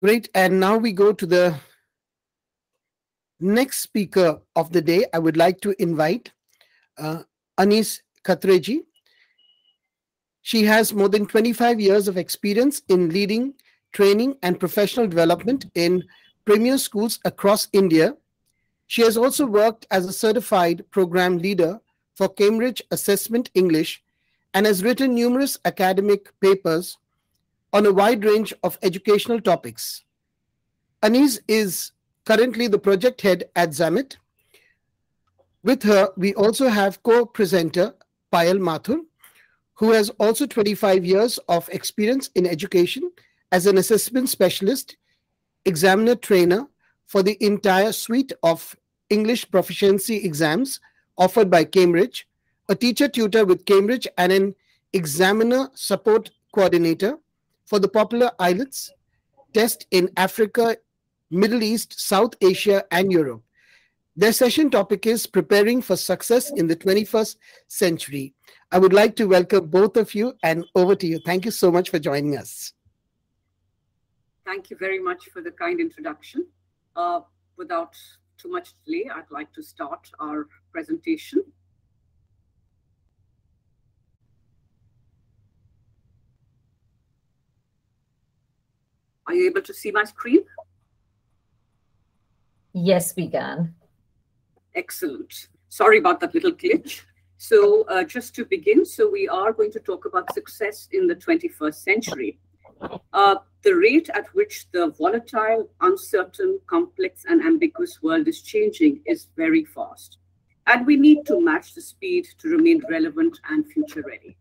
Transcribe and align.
Great. 0.00 0.28
And 0.34 0.60
now 0.60 0.76
we 0.76 0.92
go 0.92 1.12
to 1.12 1.26
the 1.26 1.58
next 3.40 3.80
speaker 3.80 4.40
of 4.54 4.72
the 4.72 4.80
day. 4.80 5.06
I 5.12 5.18
would 5.18 5.36
like 5.36 5.60
to 5.62 5.74
invite 5.82 6.30
uh, 6.98 7.22
Anis 7.58 8.02
Khatreji. 8.24 8.80
She 10.42 10.64
has 10.64 10.94
more 10.94 11.08
than 11.08 11.26
25 11.26 11.80
years 11.80 12.06
of 12.06 12.16
experience 12.16 12.82
in 12.88 13.10
leading 13.10 13.54
training 13.92 14.36
and 14.42 14.60
professional 14.60 15.08
development 15.08 15.66
in 15.74 16.04
premier 16.44 16.78
schools 16.78 17.18
across 17.24 17.68
India. 17.72 18.16
She 18.86 19.02
has 19.02 19.16
also 19.16 19.46
worked 19.46 19.86
as 19.90 20.06
a 20.06 20.12
certified 20.12 20.84
program 20.90 21.38
leader 21.38 21.80
for 22.14 22.28
Cambridge 22.28 22.82
Assessment 22.90 23.50
English 23.54 24.02
and 24.54 24.64
has 24.64 24.82
written 24.82 25.14
numerous 25.14 25.58
academic 25.64 26.32
papers 26.40 26.96
on 27.72 27.86
a 27.86 27.92
wide 27.92 28.24
range 28.24 28.54
of 28.62 28.78
educational 28.82 29.40
topics. 29.40 30.04
Anis 31.02 31.40
is 31.48 31.92
currently 32.24 32.66
the 32.66 32.78
project 32.78 33.20
head 33.20 33.44
at 33.56 33.70
Zammit. 33.70 34.16
With 35.62 35.82
her, 35.82 36.10
we 36.16 36.34
also 36.34 36.68
have 36.68 37.02
co 37.02 37.26
presenter 37.26 37.94
Payal 38.32 38.58
Mathur, 38.58 39.00
who 39.74 39.92
has 39.92 40.10
also 40.18 40.46
25 40.46 41.04
years 41.04 41.38
of 41.48 41.68
experience 41.68 42.30
in 42.34 42.46
education 42.46 43.10
as 43.52 43.66
an 43.66 43.78
assessment 43.78 44.28
specialist, 44.28 44.96
examiner 45.64 46.14
trainer 46.14 46.66
for 47.06 47.22
the 47.22 47.36
entire 47.40 47.92
suite 47.92 48.32
of 48.42 48.76
English 49.08 49.50
proficiency 49.50 50.16
exams 50.16 50.80
offered 51.16 51.50
by 51.50 51.64
Cambridge, 51.64 52.28
a 52.68 52.74
teacher 52.74 53.08
tutor 53.08 53.44
with 53.44 53.64
Cambridge, 53.64 54.06
and 54.18 54.32
an 54.32 54.54
examiner 54.92 55.70
support 55.74 56.30
coordinator 56.52 57.18
for 57.68 57.78
the 57.78 57.88
popular 57.88 58.30
IELTS 58.40 58.90
test 59.52 59.86
in 59.90 60.08
Africa, 60.16 60.76
Middle 61.30 61.62
East, 61.62 62.00
South 62.00 62.32
Asia, 62.40 62.82
and 62.90 63.12
Europe. 63.12 63.42
Their 64.16 64.32
session 64.32 64.70
topic 64.70 65.06
is 65.06 65.26
Preparing 65.26 65.82
for 65.82 65.94
Success 65.94 66.50
in 66.50 66.66
the 66.66 66.74
21st 66.74 67.36
Century. 67.68 68.34
I 68.72 68.78
would 68.78 68.94
like 68.94 69.14
to 69.16 69.26
welcome 69.26 69.66
both 69.66 69.98
of 69.98 70.14
you 70.14 70.32
and 70.42 70.64
over 70.74 70.94
to 70.96 71.06
you. 71.06 71.20
Thank 71.26 71.44
you 71.44 71.50
so 71.50 71.70
much 71.70 71.90
for 71.90 71.98
joining 71.98 72.36
us. 72.38 72.72
Thank 74.46 74.70
you 74.70 74.76
very 74.78 74.98
much 74.98 75.28
for 75.32 75.42
the 75.42 75.50
kind 75.50 75.78
introduction. 75.78 76.46
Uh, 76.96 77.20
without 77.58 77.94
too 78.38 78.48
much 78.50 78.70
delay, 78.86 79.10
I'd 79.14 79.30
like 79.30 79.52
to 79.52 79.62
start 79.62 80.10
our 80.20 80.48
presentation. 80.72 81.44
Are 89.28 89.34
you 89.34 89.46
able 89.46 89.60
to 89.62 89.74
see 89.74 89.90
my 89.90 90.04
screen? 90.04 90.42
Yes, 92.72 93.14
we 93.14 93.28
can. 93.28 93.74
Excellent. 94.74 95.48
Sorry 95.68 95.98
about 95.98 96.20
that 96.20 96.34
little 96.34 96.52
glitch. 96.52 97.02
So 97.36 97.84
uh, 97.84 98.04
just 98.04 98.34
to 98.36 98.46
begin, 98.46 98.84
so 98.84 99.08
we 99.08 99.28
are 99.28 99.52
going 99.52 99.70
to 99.72 99.80
talk 99.80 100.06
about 100.06 100.32
success 100.32 100.88
in 100.92 101.06
the 101.06 101.14
21st 101.14 101.74
century. 101.74 102.38
Uh, 103.12 103.36
the 103.62 103.74
rate 103.74 104.08
at 104.14 104.26
which 104.34 104.66
the 104.72 104.90
volatile, 104.98 105.68
uncertain, 105.82 106.58
complex, 106.66 107.24
and 107.28 107.42
ambiguous 107.42 108.02
world 108.02 108.28
is 108.28 108.40
changing 108.40 109.02
is 109.04 109.26
very 109.36 109.64
fast. 109.64 110.18
And 110.66 110.86
we 110.86 110.96
need 110.96 111.26
to 111.26 111.40
match 111.40 111.74
the 111.74 111.80
speed 111.82 112.26
to 112.38 112.48
remain 112.48 112.82
relevant 112.90 113.38
and 113.50 113.66
future 113.66 114.04
ready. 114.06 114.36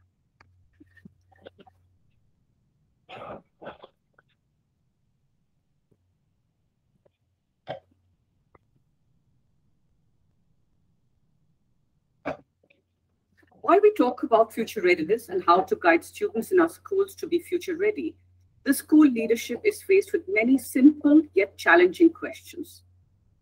While 13.67 13.81
we 13.83 13.91
talk 13.95 14.23
about 14.23 14.53
future 14.53 14.79
readiness 14.79 15.28
and 15.28 15.44
how 15.44 15.59
to 15.59 15.75
guide 15.75 16.01
students 16.01 16.53
in 16.53 16.61
our 16.61 16.69
schools 16.69 17.13
to 17.16 17.28
be 17.28 17.39
future 17.39 17.75
ready, 17.75 18.16
the 18.63 18.73
school 18.73 19.05
leadership 19.05 19.59
is 19.66 19.83
faced 19.83 20.13
with 20.13 20.22
many 20.29 20.57
simple 20.57 21.22
yet 21.33 21.57
challenging 21.57 22.13
questions. 22.13 22.83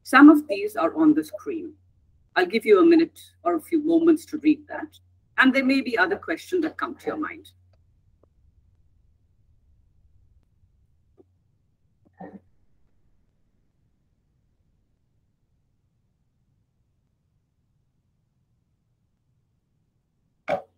Some 0.02 0.31
of 0.31 0.47
these 0.47 0.75
are 0.75 0.96
on 0.96 1.14
the 1.14 1.24
screen. 1.24 1.74
I'll 2.35 2.47
give 2.47 2.66
you 2.66 2.80
a 2.80 2.84
minute 2.84 3.22
or 3.44 3.53
a 3.53 3.62
few 3.62 3.84
moments 3.84 4.25
to 4.25 4.40
read 4.40 4.68
that. 4.68 4.97
And 5.38 5.53
there 5.53 5.64
may 5.64 5.81
be 5.81 5.96
other 5.96 6.18
questions 6.18 6.64
that 6.64 6.75
come 6.75 6.96
to 6.96 7.06
your 7.06 7.18
mind. 7.18 7.52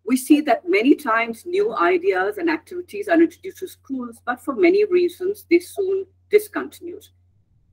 We 0.07 0.15
see 0.15 0.39
that 0.39 0.67
many 0.67 0.95
times 0.95 1.45
new 1.45 1.75
ideas 1.75 2.37
and 2.37 2.49
activities 2.49 3.09
are 3.09 3.21
introduced 3.21 3.57
to 3.57 3.67
schools, 3.67 4.21
but 4.25 4.41
for 4.41 4.55
many 4.55 4.85
reasons, 4.85 5.45
they 5.51 5.59
soon 5.59 6.05
discontinued. 6.31 7.05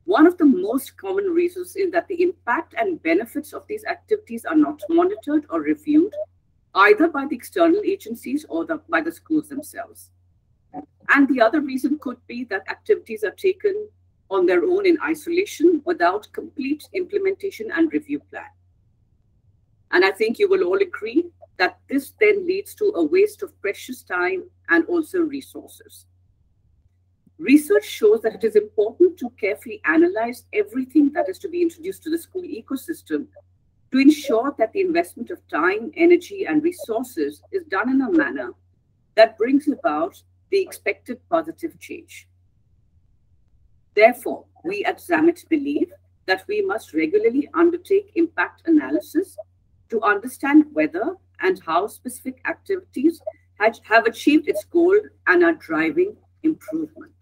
One 0.05 0.27
of 0.27 0.37
the 0.37 0.45
most 0.45 0.97
common 0.97 1.27
reasons 1.27 1.77
is 1.77 1.93
that 1.93 2.09
the 2.09 2.21
impact 2.21 2.75
and 2.77 3.01
benefits 3.05 3.53
of 3.53 3.65
these 3.69 3.85
activities 3.85 4.45
are 4.45 4.57
not 4.57 4.83
monitored 4.91 5.47
or 5.49 5.61
reviewed, 5.61 6.13
either 6.75 7.07
by 7.07 7.25
the 7.25 7.37
external 7.37 7.81
agencies 7.85 8.45
or 8.49 8.67
the, 8.67 8.83
by 8.89 9.01
the 9.01 9.13
schools 9.13 9.49
themselves. 9.49 10.11
And 11.11 11.29
the 11.29 11.41
other 11.41 11.61
reason 11.61 12.01
could 12.01 12.19
be 12.27 12.43
that 12.45 12.69
activities 12.69 13.23
are 13.23 13.31
taken 13.31 13.89
on 14.29 14.45
their 14.45 14.65
own 14.65 14.87
in 14.87 14.99
isolation 15.05 15.83
without 15.85 16.27
complete 16.33 16.83
implementation 16.95 17.71
and 17.71 17.93
review 17.93 18.19
plan. 18.19 18.51
And 19.93 20.05
I 20.05 20.11
think 20.11 20.41
you 20.41 20.49
will 20.49 20.65
all 20.65 20.83
agree 20.83 21.27
that 21.57 21.79
this 21.89 22.13
then 22.21 22.47
leads 22.47 22.75
to 22.75 22.93
a 22.97 23.05
waste 23.05 23.43
of 23.43 23.61
precious 23.61 24.03
time 24.03 24.45
and 24.69 24.85
also 24.87 25.21
resources. 25.21 26.07
Research 27.39 27.85
shows 27.85 28.23
that 28.23 28.35
it 28.35 28.45
is 28.45 28.57
important 28.57 29.19
to 29.19 29.31
carefully 29.41 29.81
analyze 29.85 30.45
everything 30.53 31.13
that 31.13 31.29
is 31.29 31.39
to 31.41 31.49
be 31.49 31.63
introduced 31.63 32.03
to 32.05 32.11
the 32.11 32.19
school 32.19 32.43
ecosystem 32.43 33.27
to 33.91 33.99
ensure 33.99 34.55
that 34.59 34.73
the 34.73 34.81
investment 34.81 35.31
of 35.31 35.47
time, 35.49 35.93
energy, 35.97 36.47
and 36.47 36.63
resources 36.63 37.43
is 37.53 37.65
done 37.67 37.91
in 37.91 38.01
a 38.03 38.11
manner 38.11 38.51
that 39.15 39.39
brings 39.39 39.69
about 39.69 40.21
the 40.51 40.61
expected 40.61 41.21
positive 41.29 41.79
change. 41.79 42.29
Therefore, 43.95 44.47
we 44.65 44.85
at 44.85 44.99
Zammit 44.99 45.49
believe 45.49 45.93
that 46.27 46.45
we 46.49 46.63
must 46.63 46.95
regularly 46.95 47.49
undertake 47.55 48.11
impact 48.15 48.63
analysis 48.67 49.37
to 49.91 50.03
understand 50.03 50.65
whether 50.73 51.15
and 51.45 51.61
how 51.65 51.87
specific 51.87 52.41
activities 52.47 53.21
have 53.61 54.07
achieved 54.07 54.49
its 54.49 54.65
goal 54.65 54.99
and 55.29 55.45
are 55.45 55.53
driving 55.53 56.17
improvement. 56.43 57.13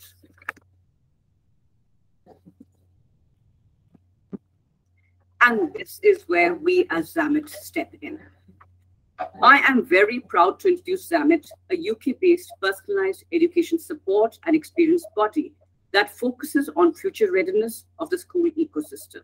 And 5.44 5.74
this 5.74 5.98
is 6.02 6.22
where 6.28 6.54
we 6.54 6.86
as 6.90 7.12
Zammit 7.12 7.48
step 7.48 7.92
in. 8.00 8.20
I 9.42 9.58
am 9.58 9.84
very 9.84 10.20
proud 10.20 10.60
to 10.60 10.68
introduce 10.68 11.08
Zammit, 11.08 11.46
a 11.70 11.90
UK-based 11.90 12.52
personalized 12.60 13.24
education 13.32 13.78
support 13.78 14.38
and 14.46 14.54
experience 14.54 15.04
body 15.16 15.52
that 15.92 16.16
focuses 16.16 16.70
on 16.76 16.94
future 16.94 17.30
readiness 17.32 17.86
of 17.98 18.08
the 18.10 18.18
school 18.18 18.48
ecosystem. 18.58 19.22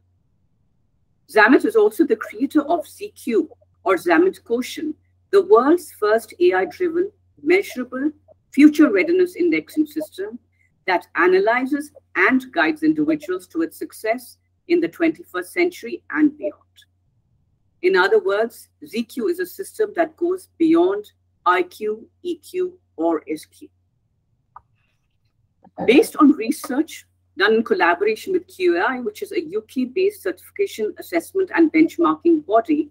Zammit 1.32 1.64
is 1.64 1.76
also 1.76 2.04
the 2.04 2.16
creator 2.16 2.62
of 2.62 2.84
ZQ, 2.84 3.48
or 3.88 3.96
Zammit 3.96 4.44
Quotient, 4.44 4.94
the 5.30 5.46
world's 5.46 5.92
first 5.92 6.34
AI-driven, 6.38 7.10
measurable 7.42 8.10
future 8.52 8.92
readiness 8.92 9.34
indexing 9.34 9.86
system 9.86 10.38
that 10.86 11.06
analyzes 11.14 11.90
and 12.14 12.52
guides 12.52 12.82
individuals 12.82 13.46
towards 13.46 13.78
success 13.78 14.36
in 14.68 14.78
the 14.80 14.88
21st 14.90 15.46
century 15.46 16.02
and 16.10 16.36
beyond. 16.36 16.76
In 17.80 17.96
other 17.96 18.22
words, 18.22 18.68
ZQ 18.84 19.30
is 19.30 19.38
a 19.40 19.46
system 19.46 19.94
that 19.96 20.14
goes 20.18 20.48
beyond 20.58 21.10
IQ, 21.46 22.04
EQ, 22.26 22.72
or 22.96 23.22
SQ. 23.34 23.70
Based 25.86 26.14
on 26.16 26.32
research 26.32 27.06
done 27.38 27.54
in 27.54 27.64
collaboration 27.64 28.34
with 28.34 28.46
QAI, 28.48 29.02
which 29.02 29.22
is 29.22 29.32
a 29.32 29.46
UK-based 29.56 30.22
certification 30.22 30.94
assessment 30.98 31.50
and 31.54 31.72
benchmarking 31.72 32.44
body 32.44 32.90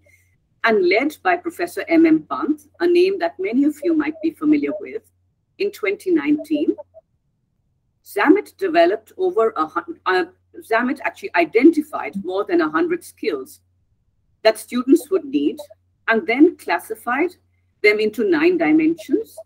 and 0.68 0.86
led 0.86 1.16
by 1.22 1.34
Professor 1.34 1.82
M.M. 1.88 2.24
Pant, 2.24 2.60
a 2.80 2.86
name 2.86 3.18
that 3.20 3.38
many 3.38 3.64
of 3.64 3.74
you 3.82 3.96
might 3.96 4.20
be 4.22 4.32
familiar 4.32 4.72
with, 4.80 5.00
in 5.56 5.72
2019, 5.72 6.76
Zammit 8.04 8.54
developed 8.58 9.12
over 9.16 9.54
a 9.56 9.62
uh, 10.04 10.24
Zammit 10.70 11.00
actually 11.04 11.34
identified 11.34 12.22
more 12.22 12.44
than 12.44 12.58
100 12.58 13.02
skills 13.02 13.60
that 14.42 14.58
students 14.58 15.10
would 15.10 15.24
need 15.24 15.56
and 16.08 16.26
then 16.26 16.54
classified 16.58 17.34
them 17.82 17.98
into 17.98 18.28
nine 18.28 18.58
dimensions, 18.58 19.38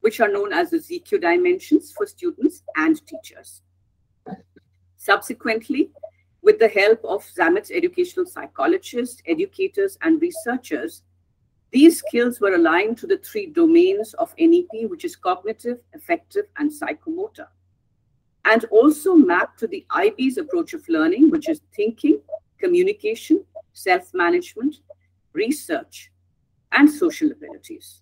which 0.00 0.20
are 0.20 0.30
known 0.30 0.52
as 0.52 0.70
the 0.70 0.76
ZQ 0.76 1.20
dimensions 1.20 1.92
for 1.96 2.06
students 2.06 2.62
and 2.76 3.04
teachers. 3.04 3.62
Subsequently, 4.96 5.90
with 6.48 6.58
the 6.58 6.68
help 6.68 7.04
of 7.04 7.22
Zammit's 7.36 7.70
educational 7.70 8.24
psychologists, 8.24 9.20
educators, 9.26 9.98
and 10.00 10.18
researchers, 10.22 11.02
these 11.72 11.98
skills 11.98 12.40
were 12.40 12.54
aligned 12.54 12.96
to 12.96 13.06
the 13.06 13.18
three 13.18 13.48
domains 13.48 14.14
of 14.14 14.32
NEP, 14.38 14.88
which 14.88 15.04
is 15.04 15.14
cognitive, 15.14 15.76
affective, 15.94 16.46
and 16.56 16.72
psychomotor, 16.72 17.48
and 18.46 18.64
also 18.70 19.14
mapped 19.14 19.58
to 19.58 19.66
the 19.66 19.84
IB's 19.90 20.38
approach 20.38 20.72
of 20.72 20.88
learning, 20.88 21.30
which 21.30 21.50
is 21.50 21.60
thinking, 21.76 22.18
communication, 22.58 23.44
self 23.74 24.14
management, 24.14 24.76
research, 25.34 26.10
and 26.72 26.90
social 26.90 27.30
abilities. 27.30 28.00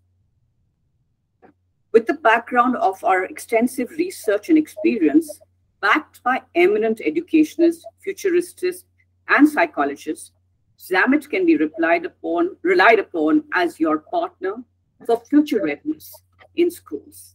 With 1.91 2.07
the 2.07 2.21
background 2.31 2.77
of 2.77 3.03
our 3.03 3.25
extensive 3.25 3.91
research 3.99 4.51
and 4.51 4.57
experience, 4.57 5.41
backed 5.81 6.23
by 6.23 6.43
eminent 6.55 7.01
educationists, 7.05 7.85
futurists, 8.03 8.85
and 9.29 9.49
psychologists, 9.49 10.33
Zammit 10.79 11.29
can 11.29 11.47
be 11.47 11.57
relied 11.57 12.05
upon, 12.05 12.57
relied 12.63 12.99
upon 12.99 13.45
as 13.55 13.81
your 13.81 13.99
partner 13.99 14.57
for 15.07 15.23
future 15.29 15.63
readiness 15.63 16.15
in 16.55 16.71
schools. 16.71 17.35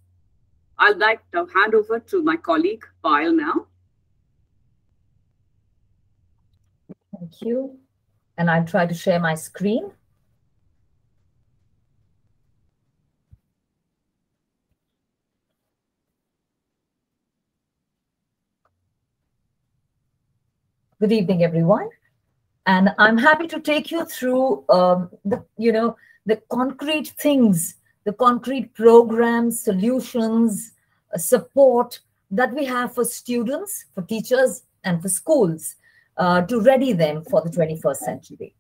I'd 0.77 0.97
like 0.97 1.19
to 1.31 1.45
hand 1.53 1.75
over 1.75 1.99
to 1.99 2.23
my 2.23 2.38
colleague, 2.38 2.85
Payal 3.03 3.35
now. 3.35 3.67
Thank 7.17 7.41
you. 7.41 7.77
And 8.38 8.49
I'll 8.49 8.65
try 8.65 8.88
to 8.88 8.93
share 8.93 9.19
my 9.19 9.35
screen. 9.35 9.91
Good 21.01 21.13
evening, 21.13 21.44
everyone. 21.44 21.89
And 22.68 22.94
I'm 23.00 23.18
happy 23.18 23.48
to 23.48 23.59
take 23.59 23.89
you 23.89 24.06
through 24.06 24.63
um, 24.69 25.09
the, 25.25 25.44
you 25.57 25.71
know, 25.71 25.98
the 26.27 26.39
concrete 26.51 27.07
things, 27.18 27.77
the 28.03 28.13
concrete 28.13 28.75
programs, 28.75 29.63
solutions, 29.63 30.74
uh, 31.12 31.18
support 31.18 32.01
that 32.30 32.53
we 32.53 32.65
have 32.65 32.94
for 32.94 33.03
students, 33.03 33.86
for 33.95 34.03
teachers, 34.03 34.62
and 34.83 35.01
for 35.01 35.09
schools 35.09 35.75
uh, 36.18 36.44
to 36.44 36.62
ready 36.62 36.94
them 36.94 37.24
for 37.24 37.42
the 37.42 37.50
21st 37.50 37.98
century. 37.98 38.53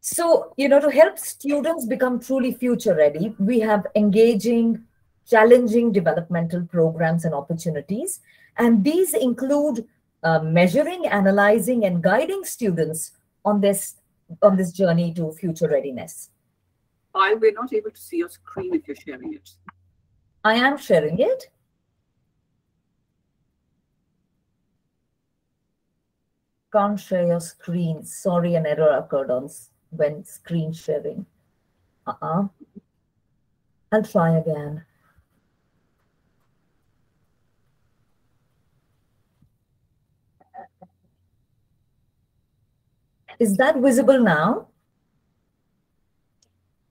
So, 0.00 0.54
you 0.56 0.70
know, 0.70 0.80
to 0.80 0.90
help 0.90 1.18
students 1.18 1.84
become 1.84 2.18
truly 2.18 2.54
future 2.54 2.94
ready, 2.94 3.34
we 3.38 3.60
have 3.60 3.86
engaging, 3.94 4.84
challenging 5.28 5.92
developmental 5.92 6.64
programs 6.64 7.26
and 7.26 7.34
opportunities. 7.34 8.20
And 8.56 8.82
these 8.82 9.12
include 9.12 9.86
uh, 10.22 10.40
measuring, 10.40 11.06
analyzing, 11.06 11.84
and 11.84 12.02
guiding 12.02 12.44
students 12.44 13.12
on 13.44 13.60
this 13.60 13.96
on 14.42 14.56
this 14.56 14.72
journey 14.72 15.12
to 15.14 15.32
future 15.32 15.68
readiness. 15.68 16.30
I 17.14 17.34
we're 17.34 17.52
not 17.52 17.72
able 17.72 17.90
to 17.90 18.00
see 18.00 18.18
your 18.18 18.28
screen 18.28 18.74
if 18.74 18.86
you're 18.86 18.96
sharing 18.96 19.34
it. 19.34 19.50
I 20.44 20.54
am 20.54 20.78
sharing 20.78 21.18
it. 21.18 21.50
Can't 26.72 27.00
share 27.00 27.26
your 27.26 27.40
screen. 27.40 28.04
Sorry, 28.04 28.54
an 28.54 28.64
error 28.64 28.96
occurred 28.98 29.30
on 29.30 29.48
when 29.90 30.24
screen 30.24 30.72
sharing. 30.72 31.26
Uh-uh. 32.06 32.46
I'll 33.92 34.04
try 34.04 34.38
again. 34.38 34.84
Is 43.40 43.56
that 43.56 43.76
visible 43.78 44.20
now? 44.20 44.68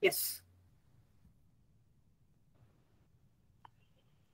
Yes. 0.02 0.42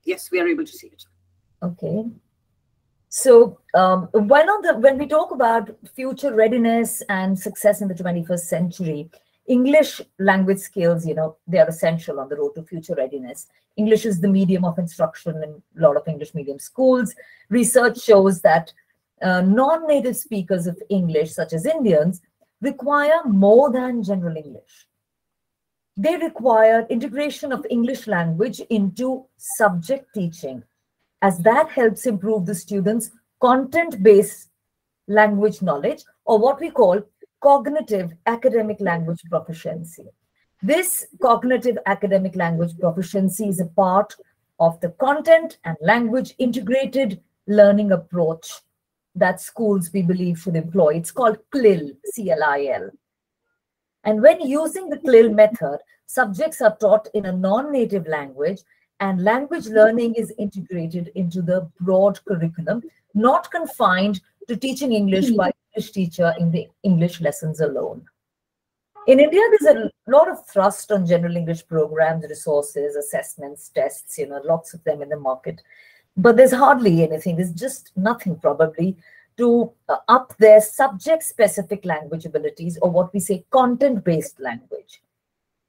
Yes, 0.03 0.31
we 0.31 0.39
are 0.39 0.47
able 0.47 0.65
to 0.65 0.71
see 0.71 0.87
it. 0.87 1.05
Okay. 1.61 2.05
So 3.09 3.59
um, 3.75 4.09
when 4.13 4.49
on 4.49 4.61
the 4.63 4.79
when 4.79 4.97
we 4.97 5.05
talk 5.05 5.31
about 5.31 5.69
future 5.93 6.33
readiness 6.33 7.03
and 7.07 7.37
success 7.37 7.81
in 7.81 7.87
the 7.87 7.93
21st 7.93 8.39
century, 8.39 9.11
English 9.47 10.01
language 10.17 10.59
skills, 10.59 11.05
you 11.05 11.13
know, 11.13 11.37
they 11.47 11.59
are 11.59 11.67
essential 11.67 12.19
on 12.19 12.29
the 12.29 12.35
road 12.35 12.55
to 12.55 12.63
future 12.63 12.95
readiness. 12.95 13.47
English 13.75 14.05
is 14.05 14.19
the 14.19 14.27
medium 14.27 14.65
of 14.65 14.79
instruction 14.79 15.35
in 15.43 15.61
a 15.77 15.81
lot 15.81 15.95
of 15.95 16.07
English 16.07 16.33
medium 16.33 16.57
schools. 16.57 17.13
Research 17.49 17.99
shows 18.01 18.41
that 18.41 18.73
uh, 19.21 19.41
non-native 19.41 20.15
speakers 20.15 20.67
of 20.67 20.81
English, 20.89 21.31
such 21.31 21.53
as 21.53 21.65
Indians, 21.65 22.21
require 22.61 23.23
more 23.25 23.71
than 23.71 24.03
general 24.03 24.35
English. 24.35 24.87
They 25.95 26.17
require 26.17 26.85
integration 26.89 27.51
of 27.51 27.65
English 27.69 28.07
language 28.07 28.59
into 28.69 29.25
subject 29.37 30.13
teaching, 30.13 30.63
as 31.21 31.39
that 31.39 31.69
helps 31.69 32.05
improve 32.05 32.45
the 32.45 32.55
students' 32.55 33.09
content-based 33.41 34.49
language 35.07 35.61
knowledge, 35.61 36.03
or 36.25 36.37
what 36.37 36.59
we 36.59 36.69
call 36.69 37.01
cognitive 37.41 38.11
academic 38.25 38.79
language 38.79 39.21
proficiency. 39.29 40.05
This 40.61 41.07
cognitive 41.21 41.77
academic 41.85 42.35
language 42.35 42.77
proficiency 42.79 43.47
is 43.49 43.59
a 43.59 43.65
part 43.65 44.15
of 44.59 44.79
the 44.81 44.89
content 44.89 45.57
and 45.65 45.77
language 45.81 46.33
integrated 46.39 47.21
learning 47.47 47.91
approach 47.91 48.51
that 49.17 49.41
schools 49.41 49.91
we 49.93 50.01
believe 50.01 50.39
should 50.39 50.55
employ. 50.55 50.95
It's 50.95 51.11
called 51.11 51.37
CLIL, 51.51 51.91
C-L-I-L. 52.05 52.89
And 54.03 54.21
when 54.21 54.41
using 54.41 54.89
the 54.89 54.99
CLIL 54.99 55.33
method, 55.33 55.79
subjects 56.05 56.61
are 56.61 56.77
taught 56.77 57.07
in 57.13 57.25
a 57.25 57.31
non-native 57.31 58.07
language 58.07 58.61
and 58.99 59.23
language 59.23 59.67
learning 59.67 60.15
is 60.15 60.33
integrated 60.37 61.11
into 61.15 61.41
the 61.41 61.69
broad 61.79 62.23
curriculum, 62.25 62.81
not 63.13 63.51
confined 63.51 64.21
to 64.47 64.55
teaching 64.55 64.93
English 64.93 65.31
by 65.31 65.51
English 65.75 65.91
teacher 65.91 66.33
in 66.39 66.51
the 66.51 66.67
English 66.83 67.21
lessons 67.21 67.59
alone. 67.59 68.05
In 69.07 69.19
India, 69.19 69.41
there's 69.49 69.75
a 69.75 69.91
lot 70.11 70.29
of 70.29 70.45
thrust 70.47 70.91
on 70.91 71.05
general 71.05 71.37
English 71.37 71.65
programs, 71.67 72.25
resources, 72.27 72.95
assessments, 72.95 73.69
tests, 73.69 74.17
you 74.17 74.27
know, 74.27 74.41
lots 74.43 74.73
of 74.73 74.83
them 74.83 75.01
in 75.01 75.09
the 75.09 75.19
market 75.19 75.61
but 76.17 76.35
there's 76.35 76.51
hardly 76.51 77.03
anything. 77.03 77.35
There's 77.35 77.53
just 77.53 77.91
nothing 77.95 78.35
probably 78.37 78.97
to 79.37 79.71
uh, 79.87 79.97
up 80.07 80.35
their 80.39 80.59
subject 80.59 81.21
specific 81.23 81.85
language 81.85 82.25
abilities 82.25 82.77
or 82.81 82.89
what 82.89 83.13
we 83.13 83.19
say 83.19 83.45
content 83.51 84.03
based 84.03 84.39
language. 84.39 85.01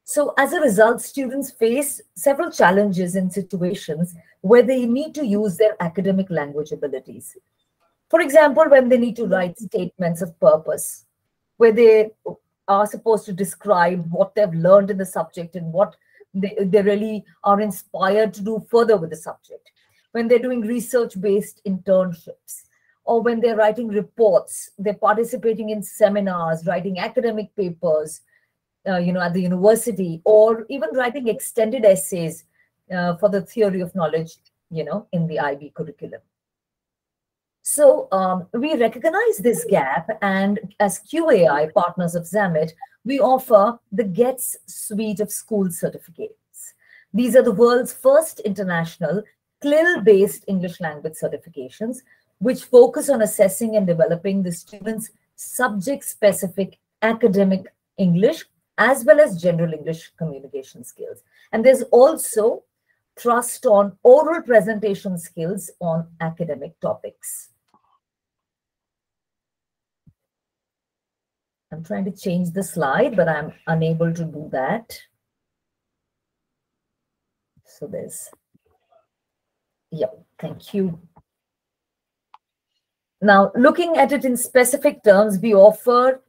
So 0.04 0.32
as 0.38 0.54
a 0.54 0.60
result, 0.60 1.02
students 1.02 1.50
face 1.50 2.00
several 2.14 2.50
challenges 2.50 3.14
in 3.14 3.30
situations 3.30 4.14
where 4.40 4.62
they 4.62 4.86
need 4.86 5.14
to 5.16 5.26
use 5.26 5.58
their 5.58 5.76
academic 5.80 6.30
language 6.30 6.72
abilities. 6.72 7.36
For 8.08 8.22
example, 8.22 8.64
when 8.70 8.88
they 8.88 8.96
need 8.96 9.16
to 9.16 9.26
write 9.26 9.58
statements 9.58 10.22
of 10.22 10.40
purpose, 10.40 11.04
where 11.58 11.72
they 11.72 12.10
are 12.68 12.86
supposed 12.86 13.26
to 13.26 13.34
describe 13.34 14.10
what 14.10 14.34
they've 14.34 14.54
learned 14.54 14.90
in 14.90 14.96
the 14.96 15.04
subject 15.04 15.56
and 15.56 15.70
what 15.74 15.94
they, 16.32 16.56
they 16.58 16.80
really 16.80 17.24
are 17.44 17.60
inspired 17.60 18.32
to 18.32 18.40
do 18.40 18.66
further 18.70 18.96
with 18.96 19.10
the 19.10 19.16
subject 19.16 19.70
when 20.18 20.26
they're 20.26 20.46
doing 20.46 20.62
research 20.62 21.20
based 21.20 21.60
internships 21.64 22.62
or 23.04 23.22
when 23.22 23.40
they're 23.40 23.60
writing 23.62 23.88
reports 23.88 24.70
they're 24.78 25.02
participating 25.08 25.70
in 25.70 25.82
seminars 25.82 26.66
writing 26.66 26.98
academic 26.98 27.54
papers 27.54 28.22
uh, 28.88 28.96
you 28.96 29.12
know 29.12 29.20
at 29.20 29.32
the 29.34 29.42
university 29.42 30.20
or 30.24 30.66
even 30.68 30.88
writing 30.94 31.28
extended 31.28 31.84
essays 31.84 32.44
uh, 32.94 33.16
for 33.18 33.28
the 33.28 33.42
theory 33.42 33.80
of 33.80 33.94
knowledge 33.94 34.32
you 34.70 34.84
know 34.84 35.06
in 35.12 35.26
the 35.28 35.38
IB 35.38 35.72
curriculum. 35.76 36.20
So 37.62 38.08
um, 38.12 38.46
we 38.54 38.74
recognize 38.76 39.38
this 39.38 39.64
gap 39.68 40.08
and 40.22 40.58
as 40.80 41.00
QAI 41.00 41.72
partners 41.72 42.14
of 42.14 42.24
Zammit 42.24 42.72
we 43.04 43.20
offer 43.20 43.78
the 43.92 44.04
gets 44.04 44.56
suite 44.66 45.20
of 45.20 45.30
school 45.30 45.70
certificates. 45.70 46.74
These 47.14 47.36
are 47.36 47.42
the 47.42 47.52
world's 47.52 47.92
first 47.92 48.40
international 48.40 49.22
CLIL-based 49.60 50.44
English 50.46 50.80
language 50.80 51.14
certifications, 51.14 51.98
which 52.38 52.64
focus 52.64 53.10
on 53.10 53.22
assessing 53.22 53.76
and 53.76 53.86
developing 53.86 54.42
the 54.42 54.52
students' 54.52 55.10
subject-specific 55.34 56.78
academic 57.02 57.66
English 57.96 58.44
as 58.78 59.04
well 59.04 59.20
as 59.20 59.42
general 59.42 59.72
English 59.72 60.12
communication 60.16 60.84
skills. 60.84 61.22
And 61.52 61.64
there's 61.64 61.82
also 61.90 62.62
thrust 63.16 63.66
on 63.66 63.98
oral 64.04 64.42
presentation 64.42 65.18
skills 65.18 65.70
on 65.80 66.06
academic 66.20 66.78
topics. 66.80 67.48
I'm 71.72 71.84
trying 71.84 72.04
to 72.04 72.12
change 72.12 72.52
the 72.52 72.62
slide, 72.62 73.16
but 73.16 73.28
I'm 73.28 73.52
unable 73.66 74.14
to 74.14 74.24
do 74.24 74.48
that. 74.52 74.98
So 77.66 77.86
there's 77.86 78.30
yeah, 79.90 80.06
thank 80.38 80.74
you. 80.74 80.98
Now, 83.20 83.50
looking 83.56 83.96
at 83.96 84.12
it 84.12 84.24
in 84.24 84.36
specific 84.36 85.02
terms, 85.02 85.38
we 85.38 85.54
offer 85.54 86.22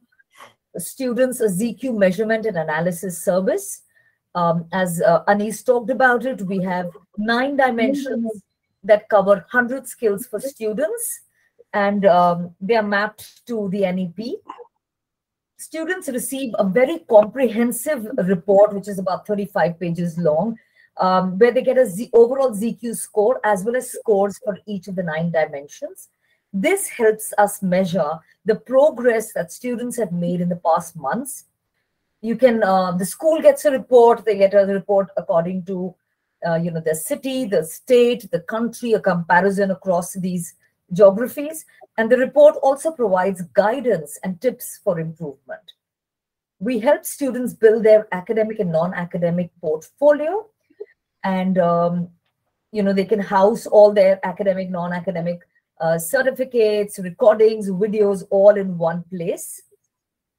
students 0.76 1.40
a 1.40 1.46
ZQ 1.46 1.96
measurement 1.96 2.46
and 2.46 2.56
analysis 2.56 3.22
service. 3.22 3.82
Um, 4.34 4.66
as 4.72 5.00
uh, 5.02 5.22
Anis 5.28 5.62
talked 5.62 5.90
about 5.90 6.24
it, 6.24 6.42
we 6.42 6.62
have 6.62 6.90
nine 7.16 7.56
dimensions 7.56 8.42
that 8.84 9.08
cover 9.08 9.34
100 9.50 9.86
skills 9.86 10.26
for 10.26 10.40
students, 10.40 11.20
and 11.72 12.06
um, 12.06 12.54
they 12.60 12.76
are 12.76 12.82
mapped 12.82 13.46
to 13.46 13.68
the 13.70 13.80
NEP. 13.80 14.38
Students 15.58 16.08
receive 16.08 16.54
a 16.58 16.64
very 16.64 17.00
comprehensive 17.10 18.06
report, 18.24 18.72
which 18.72 18.88
is 18.88 18.98
about 18.98 19.26
35 19.26 19.78
pages 19.78 20.16
long, 20.16 20.56
um, 21.00 21.38
where 21.38 21.50
they 21.50 21.62
get 21.62 21.78
a 21.78 21.86
Z 21.86 22.10
overall 22.12 22.50
ZQ 22.50 22.94
score 22.94 23.40
as 23.42 23.64
well 23.64 23.74
as 23.74 23.90
scores 23.90 24.38
for 24.44 24.58
each 24.66 24.86
of 24.86 24.96
the 24.96 25.02
nine 25.02 25.32
dimensions. 25.32 26.08
This 26.52 26.88
helps 26.88 27.32
us 27.38 27.62
measure 27.62 28.18
the 28.44 28.56
progress 28.56 29.32
that 29.32 29.50
students 29.50 29.96
have 29.96 30.12
made 30.12 30.40
in 30.40 30.48
the 30.48 30.56
past 30.56 30.96
months. 30.96 31.44
You 32.20 32.36
can, 32.36 32.62
uh, 32.62 32.92
the 32.92 33.06
school 33.06 33.40
gets 33.40 33.64
a 33.64 33.70
report, 33.70 34.24
they 34.24 34.36
get 34.36 34.52
a 34.52 34.66
report 34.66 35.08
according 35.16 35.64
to, 35.66 35.94
uh, 36.46 36.56
you 36.56 36.70
know, 36.70 36.80
the 36.80 36.94
city, 36.94 37.46
the 37.46 37.64
state, 37.64 38.30
the 38.30 38.40
country, 38.40 38.92
a 38.92 39.00
comparison 39.00 39.70
across 39.70 40.12
these 40.14 40.54
geographies. 40.92 41.64
And 41.96 42.10
the 42.10 42.18
report 42.18 42.56
also 42.62 42.90
provides 42.90 43.42
guidance 43.54 44.18
and 44.22 44.40
tips 44.40 44.80
for 44.84 45.00
improvement. 45.00 45.62
We 46.58 46.78
help 46.78 47.06
students 47.06 47.54
build 47.54 47.84
their 47.84 48.06
academic 48.12 48.58
and 48.58 48.70
non-academic 48.70 49.50
portfolio. 49.62 50.46
And, 51.24 51.58
um, 51.58 52.08
you 52.72 52.82
know, 52.82 52.92
they 52.92 53.04
can 53.04 53.20
house 53.20 53.66
all 53.66 53.92
their 53.92 54.24
academic, 54.24 54.70
non-academic 54.70 55.40
uh, 55.80 55.98
certificates, 55.98 56.98
recordings, 56.98 57.68
videos, 57.70 58.24
all 58.30 58.56
in 58.56 58.76
one 58.76 59.02
place. 59.04 59.62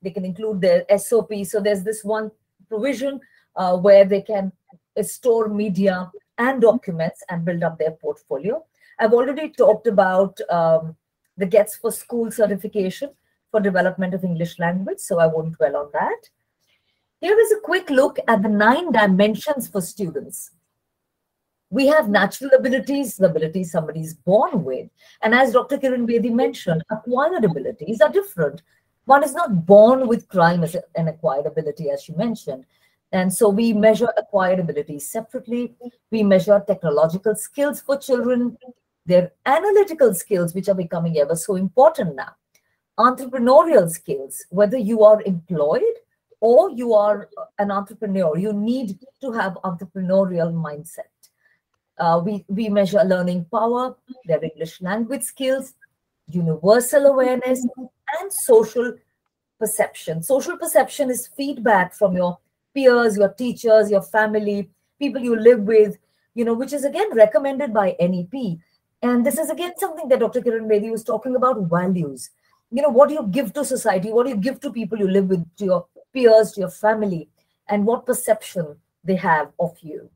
They 0.02 0.12
can 0.12 0.26
include 0.26 0.62
their 0.62 0.86
SOP. 0.98 1.34
So 1.44 1.60
there's 1.60 1.84
this 1.84 2.04
one 2.04 2.32
provision 2.70 3.20
uh, 3.56 3.78
where 3.78 4.06
they 4.06 4.22
can 4.22 4.52
store 5.02 5.48
media 5.50 6.12
and 6.38 6.62
documents 6.62 7.24
and 7.30 7.46
build 7.46 7.64
up 7.64 7.78
their 7.78 7.92
portfolio. 7.92 8.64
I've 9.00 9.14
already 9.14 9.50
talked 9.50 9.88
about 9.88 10.40
um, 10.50 10.96
the 11.38 11.46
Gets 11.46 11.76
for 11.76 11.92
School 11.92 12.32
certification 12.32 13.10
for 13.50 13.60
development 13.60 14.14
of 14.14 14.24
English 14.24 14.60
language, 14.60 15.00
so 15.00 15.20
I 15.20 15.28
won't 15.28 15.58
dwell 15.58 15.76
on 15.76 15.90
that. 15.94 16.30
Here 17.20 17.38
is 17.38 17.52
a 17.52 17.60
quick 17.60 17.90
look 17.90 18.18
at 18.28 18.42
the 18.42 18.50
nine 18.50 18.92
dimensions 18.92 19.68
for 19.68 19.82
students 19.82 20.52
we 21.72 21.88
have 21.88 22.10
natural 22.10 22.52
abilities, 22.54 23.16
the 23.16 23.28
abilities 23.28 23.72
somebody 23.72 24.02
is 24.02 24.14
born 24.14 24.64
with. 24.64 24.90
And 25.24 25.34
as 25.34 25.54
Dr. 25.54 25.78
Kiran 25.78 26.06
Bedi 26.06 26.30
mentioned, 26.30 26.84
acquired 26.92 27.46
abilities 27.46 28.02
are 28.02 28.12
different. 28.12 28.62
One 29.06 29.24
is 29.24 29.34
not 29.34 29.66
born 29.66 30.08
with 30.08 30.28
crime 30.28 30.64
as 30.64 30.76
an 30.96 31.08
acquired 31.08 31.46
ability, 31.46 31.90
as 31.90 32.04
she 32.04 32.14
mentioned. 32.14 32.66
And 33.14 33.34
so 33.34 33.50
we 33.50 33.72
measure 33.74 34.10
acquired 34.18 34.60
abilities 34.60 35.10
separately. 35.10 35.74
We 36.12 36.24
measure 36.24 36.62
technological 36.68 37.36
skills 37.36 37.82
for 37.82 37.98
children, 37.98 38.58
their 39.06 39.32
analytical 39.46 40.14
skills, 40.14 40.54
which 40.54 40.68
are 40.68 40.76
becoming 40.76 41.18
ever 41.18 41.36
so 41.38 41.56
important 41.56 42.16
now. 42.16 42.36
Entrepreneurial 43.00 43.90
skills, 43.90 44.46
whether 44.50 44.78
you 44.78 45.04
are 45.04 45.22
employed 45.24 45.82
or 46.42 46.70
you 46.70 46.94
are 46.94 47.30
an 47.60 47.72
entrepreneur, 47.72 48.38
you 48.38 48.52
need 48.52 49.00
to 49.22 49.32
have 49.32 49.58
entrepreneurial 49.64 50.54
mindset. 50.54 51.21
Uh, 52.02 52.18
we, 52.18 52.44
we 52.48 52.68
measure 52.68 53.04
learning 53.04 53.46
power, 53.54 53.96
their 54.26 54.44
English 54.44 54.82
language 54.82 55.22
skills, 55.22 55.76
universal 56.28 57.06
awareness, 57.06 57.64
and 58.20 58.34
social 58.34 58.94
perception. 59.60 60.24
Social 60.24 60.58
perception 60.58 61.12
is 61.12 61.28
feedback 61.38 61.94
from 61.94 62.16
your 62.18 62.40
peers, 62.74 63.18
your 63.18 63.30
teachers, 63.30 63.92
your 63.92 64.02
family, 64.02 64.68
people 64.98 65.22
you 65.22 65.36
live 65.36 65.60
with, 65.60 66.00
you 66.34 66.44
know, 66.44 66.56
which 66.56 66.74
is 66.74 66.86
again 66.86 67.14
recommended 67.14 67.72
by 67.72 67.96
NEP. 68.00 68.58
And 69.04 69.24
this 69.24 69.38
is 69.38 69.52
again 69.52 69.74
something 69.78 70.08
that 70.10 70.22
Dr. 70.22 70.42
Kiran 70.42 70.68
Bedi 70.68 70.90
was 70.90 71.04
talking 71.04 71.36
about 71.36 71.70
values. 71.70 72.32
You 72.72 72.82
know, 72.82 72.90
what 72.90 73.10
do 73.10 73.14
you 73.14 73.28
give 73.30 73.54
to 73.54 73.64
society? 73.64 74.12
What 74.12 74.24
do 74.24 74.32
you 74.32 74.38
give 74.38 74.60
to 74.62 74.72
people 74.72 74.98
you 74.98 75.08
live 75.08 75.30
with, 75.30 75.46
to 75.58 75.66
your 75.66 75.86
peers, 76.14 76.54
to 76.54 76.62
your 76.62 76.72
family, 76.72 77.30
and 77.70 77.86
what 77.86 78.08
perception 78.08 78.78
they 79.04 79.18
have 79.18 79.52
of 79.60 79.78
you? 79.82 80.10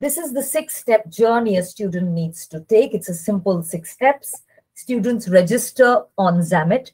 This 0.00 0.18
is 0.18 0.32
the 0.32 0.42
six 0.42 0.76
step 0.76 1.08
journey 1.08 1.56
a 1.56 1.62
student 1.62 2.10
needs 2.10 2.46
to 2.48 2.60
take. 2.60 2.94
It's 2.94 3.08
a 3.08 3.14
simple 3.14 3.62
six 3.62 3.92
steps. 3.92 4.42
Students 4.74 5.28
register 5.28 6.02
on 6.18 6.40
Zammit. 6.40 6.90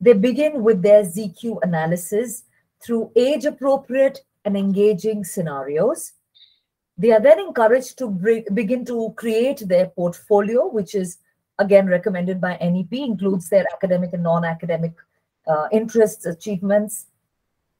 They 0.00 0.14
begin 0.14 0.62
with 0.64 0.82
their 0.82 1.04
ZQ 1.04 1.62
analysis 1.62 2.42
through 2.82 3.12
age 3.14 3.44
appropriate 3.44 4.20
and 4.44 4.56
engaging 4.56 5.24
scenarios. 5.24 6.12
They 6.98 7.12
are 7.12 7.20
then 7.20 7.38
encouraged 7.38 7.98
to 7.98 8.08
bring, 8.08 8.44
begin 8.52 8.84
to 8.86 9.14
create 9.16 9.66
their 9.66 9.86
portfolio, 9.86 10.68
which 10.68 10.94
is 10.94 11.18
again 11.58 11.86
recommended 11.86 12.40
by 12.40 12.56
NEP, 12.60 12.92
includes 12.92 13.48
their 13.48 13.64
academic 13.72 14.12
and 14.12 14.24
non 14.24 14.44
academic 14.44 14.92
uh, 15.46 15.68
interests, 15.72 16.26
achievements, 16.26 17.06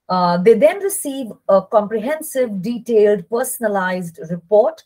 uh, 0.08 0.36
they 0.38 0.54
then 0.54 0.80
receive 0.80 1.28
a 1.48 1.62
comprehensive, 1.62 2.60
detailed, 2.60 3.28
personalized 3.28 4.18
report, 4.30 4.82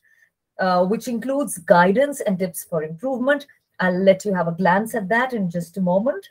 uh, 0.59 0.85
which 0.85 1.09
includes 1.09 1.59
guidance 1.59 2.21
and 2.21 2.39
tips 2.39 2.65
for 2.65 2.83
improvement. 2.83 3.47
I'll 3.81 3.99
let 3.99 4.25
you 4.25 4.35
have 4.35 4.49
a 4.49 4.53
glance 4.53 4.95
at 4.95 5.09
that 5.09 5.33
in 5.33 5.51
just 5.51 5.77
a 5.77 5.81
moment. 5.81 6.29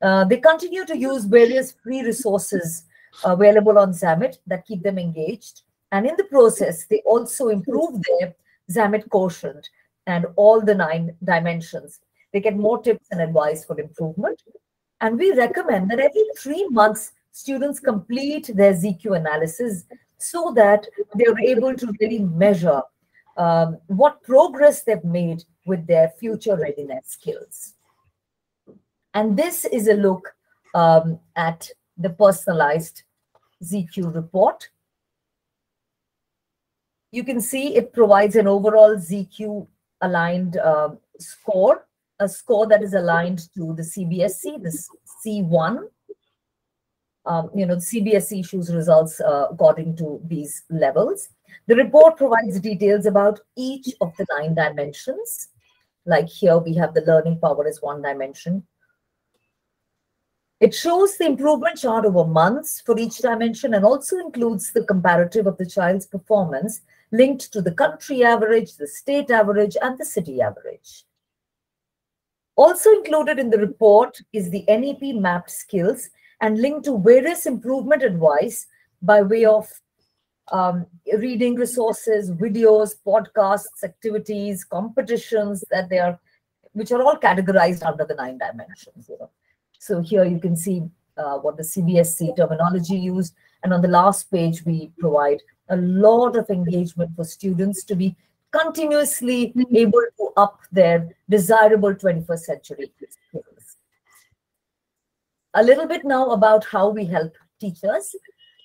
Uh, 0.00 0.24
they 0.24 0.38
continue 0.38 0.84
to 0.84 0.96
use 0.96 1.24
various 1.24 1.72
free 1.72 2.02
resources 2.02 2.84
available 3.24 3.78
on 3.78 3.92
Zammit 3.92 4.38
that 4.46 4.66
keep 4.66 4.82
them 4.82 4.98
engaged. 4.98 5.62
And 5.92 6.06
in 6.06 6.16
the 6.16 6.24
process, 6.24 6.86
they 6.86 7.02
also 7.04 7.48
improve 7.48 8.00
their 8.02 8.34
Zammit 8.70 9.08
quotient 9.10 9.68
and 10.06 10.26
all 10.36 10.60
the 10.60 10.74
nine 10.74 11.14
dimensions. 11.22 12.00
They 12.32 12.40
get 12.40 12.56
more 12.56 12.82
tips 12.82 13.06
and 13.10 13.20
advice 13.20 13.64
for 13.64 13.78
improvement. 13.78 14.42
And 15.00 15.18
we 15.18 15.32
recommend 15.32 15.90
that 15.90 16.00
every 16.00 16.24
three 16.38 16.66
months, 16.68 17.12
students 17.32 17.80
complete 17.80 18.50
their 18.54 18.74
ZQ 18.74 19.16
analysis 19.16 19.84
so 20.18 20.52
that 20.54 20.86
they're 21.14 21.38
able 21.40 21.74
to 21.74 21.92
really 22.00 22.20
measure 22.20 22.82
um, 23.36 23.78
what 23.86 24.22
progress 24.22 24.82
they've 24.82 25.02
made 25.04 25.42
with 25.66 25.86
their 25.86 26.10
future 26.20 26.56
readiness 26.56 27.08
skills. 27.08 27.74
And 29.14 29.36
this 29.36 29.64
is 29.64 29.88
a 29.88 29.94
look 29.94 30.34
um, 30.74 31.18
at 31.36 31.68
the 31.96 32.10
personalized 32.10 33.02
ZQ 33.64 34.14
report. 34.14 34.68
You 37.10 37.24
can 37.24 37.40
see 37.40 37.76
it 37.76 37.92
provides 37.92 38.36
an 38.36 38.46
overall 38.46 38.96
ZQ 38.96 39.66
aligned 40.00 40.56
uh, 40.56 40.90
score, 41.18 41.86
a 42.18 42.28
score 42.28 42.66
that 42.68 42.82
is 42.82 42.94
aligned 42.94 43.48
to 43.54 43.74
the 43.74 43.82
CBSE, 43.82 44.62
the 44.62 44.86
C1 45.26 45.84
um, 47.26 47.50
you 47.54 47.66
know, 47.66 47.76
CBSE 47.76 48.40
issues 48.40 48.74
results 48.74 49.20
uh, 49.20 49.46
according 49.50 49.96
to 49.96 50.20
these 50.26 50.64
levels. 50.70 51.28
The 51.66 51.76
report 51.76 52.16
provides 52.16 52.58
details 52.60 53.06
about 53.06 53.40
each 53.56 53.94
of 54.00 54.16
the 54.16 54.26
nine 54.36 54.54
dimensions. 54.54 55.48
Like 56.04 56.28
here, 56.28 56.58
we 56.58 56.74
have 56.74 56.94
the 56.94 57.02
learning 57.02 57.38
power 57.38 57.66
as 57.66 57.80
one 57.80 58.02
dimension. 58.02 58.64
It 60.58 60.74
shows 60.74 61.16
the 61.16 61.26
improvement 61.26 61.78
chart 61.78 62.04
over 62.04 62.24
months 62.24 62.80
for 62.80 62.96
each 62.98 63.18
dimension 63.18 63.74
and 63.74 63.84
also 63.84 64.18
includes 64.18 64.72
the 64.72 64.84
comparative 64.84 65.46
of 65.46 65.56
the 65.58 65.66
child's 65.66 66.06
performance 66.06 66.82
linked 67.10 67.52
to 67.52 67.60
the 67.60 67.72
country 67.72 68.24
average, 68.24 68.76
the 68.76 68.86
state 68.86 69.30
average, 69.30 69.76
and 69.82 69.98
the 69.98 70.04
city 70.04 70.40
average. 70.40 71.04
Also 72.54 72.90
included 72.90 73.38
in 73.38 73.50
the 73.50 73.58
report 73.58 74.20
is 74.32 74.50
the 74.50 74.64
NEP 74.68 75.16
mapped 75.20 75.50
skills 75.50 76.10
and 76.42 76.58
linked 76.60 76.84
to 76.84 76.98
various 76.98 77.46
improvement 77.46 78.02
advice 78.02 78.66
by 79.00 79.22
way 79.22 79.44
of 79.44 79.72
um, 80.50 80.84
reading 81.18 81.54
resources, 81.54 82.30
videos, 82.32 82.96
podcasts, 83.06 83.84
activities, 83.84 84.64
competitions 84.64 85.64
that 85.70 85.88
they 85.88 85.98
are, 85.98 86.18
which 86.72 86.90
are 86.90 87.00
all 87.00 87.16
categorized 87.16 87.86
under 87.86 88.04
the 88.04 88.14
nine 88.14 88.38
dimensions. 88.38 89.08
You 89.08 89.18
know, 89.20 89.30
so 89.78 90.00
here 90.00 90.24
you 90.24 90.40
can 90.40 90.56
see 90.56 90.82
uh, 91.16 91.38
what 91.38 91.56
the 91.56 91.62
CBSE 91.62 92.36
terminology 92.36 92.96
used, 92.96 93.34
and 93.62 93.72
on 93.72 93.80
the 93.80 93.88
last 93.88 94.30
page 94.30 94.64
we 94.66 94.90
provide 94.98 95.40
a 95.68 95.76
lot 95.76 96.36
of 96.36 96.50
engagement 96.50 97.12
for 97.14 97.24
students 97.24 97.84
to 97.84 97.94
be 97.94 98.16
continuously 98.50 99.54
able 99.72 100.02
to 100.18 100.30
up 100.36 100.60
their 100.72 101.08
desirable 101.30 101.94
21st 101.94 102.38
century. 102.38 102.92
skills 102.98 103.51
a 105.54 105.62
little 105.62 105.86
bit 105.86 106.04
now 106.04 106.30
about 106.30 106.64
how 106.64 106.88
we 106.88 107.04
help 107.04 107.34
teachers 107.60 108.14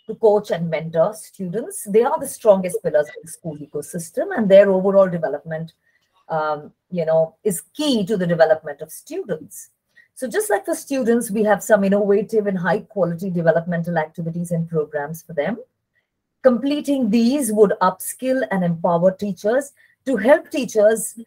to 0.07 0.15
coach 0.15 0.51
and 0.51 0.69
mentor 0.69 1.13
students. 1.13 1.83
They 1.89 2.03
are 2.03 2.19
the 2.19 2.27
strongest 2.27 2.81
pillars 2.83 3.07
of 3.07 3.23
the 3.23 3.31
school 3.31 3.57
ecosystem, 3.57 4.37
and 4.37 4.49
their 4.49 4.71
overall 4.71 5.09
development 5.09 5.73
um, 6.29 6.73
you 6.91 7.05
know, 7.05 7.35
is 7.43 7.61
key 7.73 8.05
to 8.05 8.17
the 8.17 8.27
development 8.27 8.81
of 8.81 8.91
students. 8.91 9.69
So 10.15 10.27
just 10.27 10.49
like 10.49 10.65
for 10.65 10.75
students, 10.75 11.29
we 11.29 11.43
have 11.43 11.63
some 11.63 11.83
innovative 11.83 12.47
and 12.47 12.57
high 12.57 12.79
quality 12.79 13.29
developmental 13.29 13.97
activities 13.97 14.51
and 14.51 14.67
programs 14.67 15.21
for 15.21 15.33
them. 15.33 15.57
Completing 16.43 17.09
these 17.09 17.51
would 17.51 17.73
upskill 17.81 18.43
and 18.51 18.63
empower 18.63 19.11
teachers 19.11 19.73
to 20.05 20.17
help 20.17 20.49
teachers 20.49 21.19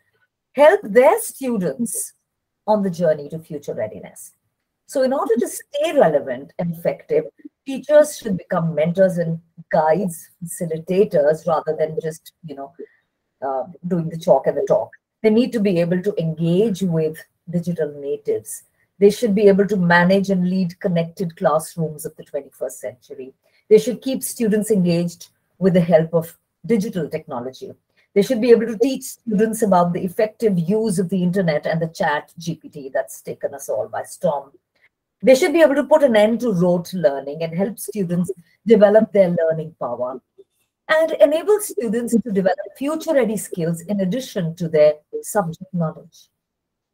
help 0.53 0.81
their 0.83 1.21
students 1.21 2.15
on 2.67 2.83
the 2.83 2.91
journey 2.91 3.29
to 3.29 3.39
future 3.39 3.75
readiness. 3.75 4.33
So 4.91 5.05
in 5.05 5.13
order 5.13 5.37
to 5.37 5.47
stay 5.47 5.93
relevant 5.93 6.53
and 6.59 6.75
effective, 6.75 7.27
teachers 7.65 8.19
should 8.19 8.37
become 8.37 8.75
mentors 8.75 9.19
and 9.19 9.41
guides, 9.71 10.31
facilitators, 10.45 11.47
rather 11.47 11.77
than 11.79 11.97
just, 12.03 12.33
you 12.45 12.57
know, 12.57 12.73
uh, 13.41 13.67
doing 13.87 14.09
the 14.09 14.19
chalk 14.19 14.49
and 14.49 14.57
the 14.57 14.67
talk. 14.67 14.91
They 15.23 15.31
need 15.31 15.53
to 15.53 15.61
be 15.61 15.79
able 15.79 16.03
to 16.03 16.13
engage 16.19 16.83
with 16.83 17.17
digital 17.49 17.95
natives. 18.01 18.65
They 18.99 19.11
should 19.11 19.33
be 19.33 19.47
able 19.47 19.69
to 19.69 19.77
manage 19.77 20.29
and 20.29 20.51
lead 20.51 20.81
connected 20.81 21.37
classrooms 21.37 22.05
of 22.05 22.17
the 22.17 22.25
21st 22.25 22.73
century. 22.73 23.33
They 23.69 23.79
should 23.79 24.03
keep 24.03 24.25
students 24.25 24.73
engaged 24.73 25.29
with 25.61 25.75
the 25.75 25.81
help 25.83 26.13
of 26.15 26.37
digital 26.67 27.09
technology. 27.09 27.71
They 28.13 28.23
should 28.23 28.41
be 28.41 28.51
able 28.51 28.67
to 28.67 28.77
teach 28.77 29.05
students 29.05 29.63
about 29.63 29.93
the 29.93 30.03
effective 30.03 30.59
use 30.59 30.99
of 30.99 31.11
the 31.11 31.23
internet 31.23 31.65
and 31.65 31.81
the 31.81 31.87
ChatGPT 31.87 32.93
that's 32.93 33.23
taken 33.23 33.55
us 33.55 33.69
all 33.69 33.87
by 33.87 34.03
storm. 34.03 34.51
They 35.23 35.35
should 35.35 35.53
be 35.53 35.61
able 35.61 35.75
to 35.75 35.85
put 35.85 36.03
an 36.03 36.17
end 36.17 36.41
to 36.41 36.53
rote 36.53 36.93
learning 36.95 37.43
and 37.43 37.55
help 37.55 37.79
students 37.79 38.31
develop 38.67 39.13
their 39.13 39.29
learning 39.29 39.75
power 39.79 40.21
and 40.89 41.13
enable 41.13 41.61
students 41.61 42.13
to 42.13 42.31
develop 42.33 42.59
future 42.77 43.15
ready 43.15 43.37
skills 43.37 43.83
in 43.83 44.01
addition 44.01 44.57
to 44.57 44.69
their 44.69 44.95
subject 45.23 45.73
knowledge. 45.73 46.29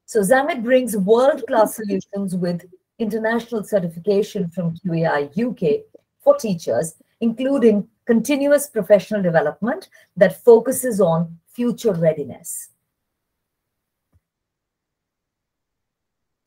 So 0.04 0.20
Zammit 0.20 0.62
brings 0.62 0.96
world-class 0.96 1.76
solutions 1.76 2.36
with 2.36 2.64
international 2.98 3.64
certification 3.64 4.48
from 4.50 4.76
QAI 4.76 5.30
UK 5.36 5.84
for 6.20 6.36
teachers, 6.36 6.94
including 7.20 7.88
continuous 8.06 8.68
professional 8.68 9.22
development 9.22 9.88
that 10.16 10.44
focuses 10.44 11.00
on 11.00 11.38
future 11.48 11.92
readiness. 11.92 12.70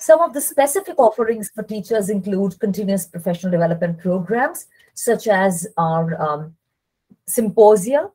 Some 0.01 0.21
of 0.21 0.33
the 0.33 0.39
specific 0.39 0.97
offerings 0.97 1.49
for 1.53 1.61
teachers 1.61 2.09
include 2.09 2.57
continuous 2.61 3.05
professional 3.05 3.51
development 3.51 3.99
programs, 3.99 4.67
such 4.93 5.27
as 5.27 5.67
our 5.77 6.19
um, 6.21 6.55
symposia. 7.27 8.09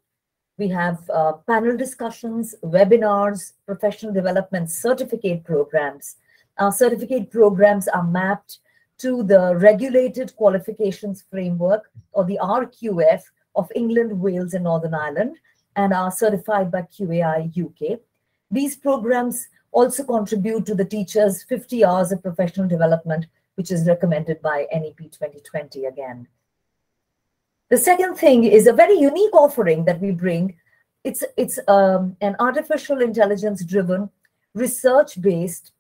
We 0.57 0.69
have 0.69 0.99
uh, 1.11 1.33
panel 1.47 1.76
discussions, 1.76 2.55
webinars, 2.64 3.53
professional 3.67 4.14
development 4.14 4.71
certificate 4.71 5.45
programs. 5.45 6.17
Our 6.57 6.73
certificate 6.73 7.31
programs 7.31 7.87
are 7.88 8.05
mapped 8.05 8.61
to 8.99 9.23
the 9.23 9.55
Regulated 9.57 10.35
Qualifications 10.37 11.25
Framework 11.31 11.91
or 12.12 12.25
the 12.25 12.38
RQF 12.41 13.23
of 13.57 13.71
England, 13.75 14.19
Wales, 14.19 14.55
and 14.55 14.64
Northern 14.64 14.95
Ireland 14.95 15.37
and 15.76 15.93
are 15.93 16.11
certified 16.11 16.71
by 16.71 16.83
QAI 16.83 17.50
UK. 17.55 17.99
These 18.50 18.76
programs 18.76 19.49
also 19.75 20.04
contribute 20.04 20.64
to 20.66 20.75
the 20.75 20.85
teacher's 20.85 21.43
50 21.43 21.85
hours 21.85 22.12
of 22.12 22.23
professional 22.23 22.69
development, 22.69 23.26
which 23.57 23.71
is 23.71 23.87
recommended 23.87 24.40
by 24.40 24.66
NEP 24.73 25.11
2020 25.11 25.85
again. 25.85 26.28
The 27.71 27.76
second 27.76 28.16
thing 28.16 28.45
is 28.45 28.66
a 28.66 28.73
very 28.73 28.95
unique 28.99 29.35
offering 29.35 29.85
that 29.85 30.00
we 30.00 30.12
bring. 30.12 30.57
It's, 31.02 31.25
it's 31.37 31.59
um, 31.69 32.16
an 32.21 32.37
artificial 32.38 33.00
intelligence 33.00 33.64
driven, 33.64 34.11
research 34.54 35.21
based 35.21 35.73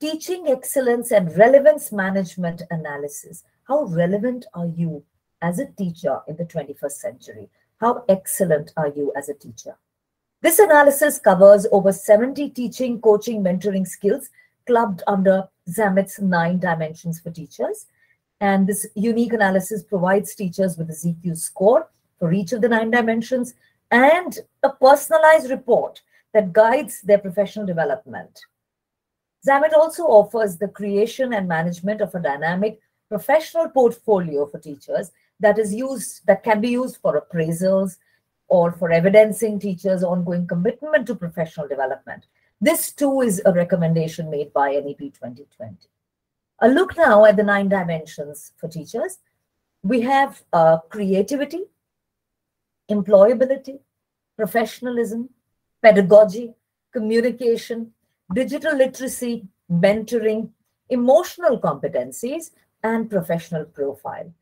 teaching 0.00 0.46
excellence 0.46 1.10
and 1.10 1.36
relevance 1.36 1.90
management 1.90 2.62
analysis. 2.70 3.44
How 3.64 3.84
relevant 3.84 4.46
are 4.54 4.66
you 4.66 5.04
as 5.42 5.58
a 5.58 5.66
teacher 5.66 6.20
in 6.28 6.36
the 6.36 6.44
21st 6.44 6.92
century? 6.92 7.48
How 7.80 8.04
excellent 8.08 8.72
are 8.76 8.88
you 8.88 9.12
as 9.16 9.28
a 9.28 9.34
teacher? 9.34 9.76
This 10.40 10.60
analysis 10.60 11.18
covers 11.18 11.66
over 11.72 11.92
70 11.92 12.50
teaching, 12.50 13.00
coaching, 13.00 13.42
mentoring 13.42 13.86
skills 13.86 14.30
clubbed 14.66 15.02
under 15.06 15.48
Zammit's 15.68 16.20
nine 16.20 16.60
dimensions 16.60 17.18
for 17.18 17.30
teachers. 17.30 17.86
And 18.40 18.66
this 18.66 18.86
unique 18.94 19.32
analysis 19.32 19.82
provides 19.82 20.34
teachers 20.34 20.78
with 20.78 20.90
a 20.90 20.92
ZQ 20.92 21.36
score 21.36 21.88
for 22.20 22.32
each 22.32 22.52
of 22.52 22.60
the 22.60 22.68
nine 22.68 22.90
dimensions 22.90 23.54
and 23.90 24.38
a 24.62 24.70
personalized 24.70 25.50
report 25.50 26.02
that 26.32 26.52
guides 26.52 27.00
their 27.00 27.18
professional 27.18 27.66
development. 27.66 28.38
Zammit 29.46 29.72
also 29.72 30.04
offers 30.04 30.56
the 30.56 30.68
creation 30.68 31.32
and 31.32 31.48
management 31.48 32.00
of 32.00 32.14
a 32.14 32.20
dynamic 32.20 32.80
professional 33.08 33.68
portfolio 33.70 34.46
for 34.46 34.58
teachers 34.58 35.10
that 35.40 35.58
is 35.58 35.74
used 35.74 36.26
that 36.26 36.44
can 36.44 36.60
be 36.60 36.68
used 36.68 36.98
for 36.98 37.20
appraisals 37.20 37.96
or 38.48 38.72
for 38.72 38.90
evidencing 38.90 39.58
teachers' 39.58 40.02
ongoing 40.02 40.46
commitment 40.46 41.06
to 41.06 41.14
professional 41.14 41.68
development. 41.68 42.26
This 42.60 42.92
too 42.92 43.20
is 43.20 43.40
a 43.44 43.52
recommendation 43.52 44.30
made 44.30 44.52
by 44.52 44.70
NEP 44.72 44.98
2020. 44.98 45.76
A 46.60 46.68
look 46.68 46.96
now 46.96 47.24
at 47.24 47.36
the 47.36 47.44
nine 47.44 47.68
dimensions 47.68 48.52
for 48.56 48.68
teachers. 48.68 49.18
We 49.82 50.00
have 50.00 50.42
uh, 50.52 50.78
creativity, 50.88 51.64
employability, 52.90 53.78
professionalism, 54.36 55.28
pedagogy, 55.82 56.54
communication, 56.92 57.92
digital 58.34 58.76
literacy, 58.76 59.46
mentoring, 59.70 60.50
emotional 60.88 61.60
competencies, 61.60 62.50
and 62.82 63.10
professional 63.10 63.64
profile. 63.64 64.32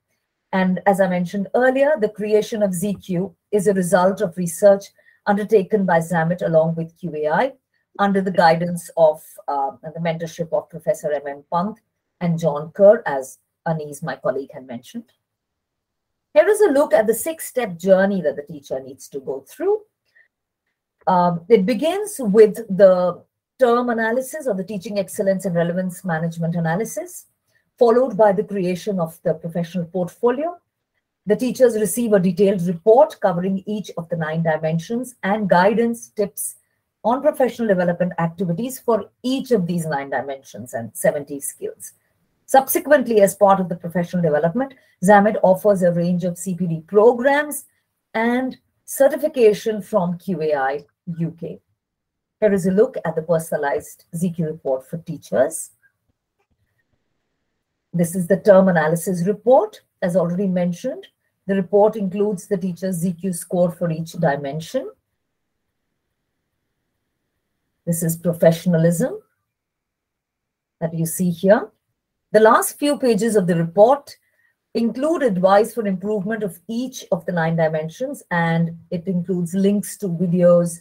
And 0.52 0.80
as 0.86 1.00
I 1.00 1.08
mentioned 1.08 1.48
earlier, 1.54 1.96
the 2.00 2.08
creation 2.08 2.62
of 2.62 2.70
ZQ 2.70 3.34
is 3.56 3.66
a 3.66 3.74
result 3.74 4.20
of 4.20 4.36
research 4.36 4.84
undertaken 5.26 5.84
by 5.84 5.98
Zammit 5.98 6.42
along 6.42 6.76
with 6.76 6.96
QAI 7.00 7.52
under 7.98 8.20
the 8.20 8.30
guidance 8.30 8.90
of 8.96 9.22
uh, 9.48 9.72
the 9.82 10.00
mentorship 10.00 10.52
of 10.52 10.70
Professor 10.70 11.10
M.M. 11.12 11.42
Pant 11.52 11.80
and 12.20 12.38
John 12.38 12.70
Kerr, 12.72 13.02
as 13.06 13.38
Anis, 13.66 14.02
my 14.02 14.16
colleague, 14.16 14.50
had 14.52 14.66
mentioned. 14.66 15.10
Here 16.34 16.48
is 16.48 16.60
a 16.60 16.70
look 16.70 16.92
at 16.92 17.06
the 17.06 17.14
six-step 17.14 17.78
journey 17.78 18.20
that 18.22 18.36
the 18.36 18.42
teacher 18.42 18.78
needs 18.78 19.08
to 19.08 19.20
go 19.20 19.44
through. 19.48 19.80
Um, 21.06 21.40
it 21.48 21.64
begins 21.64 22.16
with 22.18 22.56
the 22.68 23.22
term 23.58 23.88
analysis 23.88 24.46
or 24.46 24.54
the 24.54 24.64
teaching 24.64 24.98
excellence 24.98 25.46
and 25.46 25.54
relevance 25.54 26.04
management 26.04 26.56
analysis 26.56 27.26
followed 27.78 28.16
by 28.16 28.32
the 28.32 28.44
creation 28.44 28.98
of 29.00 29.20
the 29.22 29.34
professional 29.34 29.84
portfolio. 29.84 30.56
The 31.26 31.36
teachers 31.36 31.74
receive 31.74 32.12
a 32.12 32.20
detailed 32.20 32.62
report 32.62 33.18
covering 33.20 33.64
each 33.66 33.90
of 33.96 34.08
the 34.08 34.16
nine 34.16 34.44
dimensions 34.44 35.16
and 35.24 35.48
guidance 35.48 36.10
tips 36.10 36.56
on 37.02 37.20
professional 37.20 37.66
development 37.66 38.12
activities 38.18 38.78
for 38.78 39.10
each 39.24 39.50
of 39.50 39.66
these 39.66 39.86
nine 39.86 40.10
dimensions 40.10 40.74
and 40.74 40.90
70 40.96 41.40
skills. 41.40 41.92
Subsequently, 42.46 43.20
as 43.22 43.34
part 43.34 43.58
of 43.58 43.68
the 43.68 43.74
professional 43.74 44.22
development, 44.22 44.74
Zammit 45.04 45.36
offers 45.42 45.82
a 45.82 45.92
range 45.92 46.22
of 46.22 46.34
CPD 46.34 46.86
programs 46.86 47.64
and 48.14 48.56
certification 48.84 49.82
from 49.82 50.18
QAI 50.18 50.84
UK. 51.08 51.58
Here 52.40 52.52
is 52.52 52.66
a 52.66 52.70
look 52.70 52.96
at 53.04 53.16
the 53.16 53.22
personalized 53.22 54.04
ZQ 54.14 54.46
report 54.46 54.88
for 54.88 54.98
teachers. 54.98 55.70
This 57.92 58.14
is 58.14 58.28
the 58.28 58.36
term 58.36 58.68
analysis 58.68 59.26
report. 59.26 59.80
As 60.02 60.14
already 60.14 60.46
mentioned, 60.46 61.06
the 61.46 61.54
report 61.54 61.96
includes 61.96 62.46
the 62.46 62.56
teacher's 62.56 63.04
ZQ 63.04 63.34
score 63.34 63.70
for 63.70 63.90
each 63.90 64.12
dimension. 64.12 64.90
This 67.84 68.02
is 68.02 68.16
professionalism 68.16 69.20
that 70.80 70.92
you 70.92 71.06
see 71.06 71.30
here. 71.30 71.70
The 72.32 72.40
last 72.40 72.78
few 72.78 72.98
pages 72.98 73.36
of 73.36 73.46
the 73.46 73.54
report 73.54 74.16
include 74.74 75.22
advice 75.22 75.72
for 75.72 75.86
improvement 75.86 76.42
of 76.42 76.58
each 76.68 77.04
of 77.12 77.24
the 77.24 77.32
nine 77.32 77.56
dimensions, 77.56 78.22
and 78.30 78.76
it 78.90 79.06
includes 79.06 79.54
links 79.54 79.96
to 79.98 80.08
videos, 80.08 80.80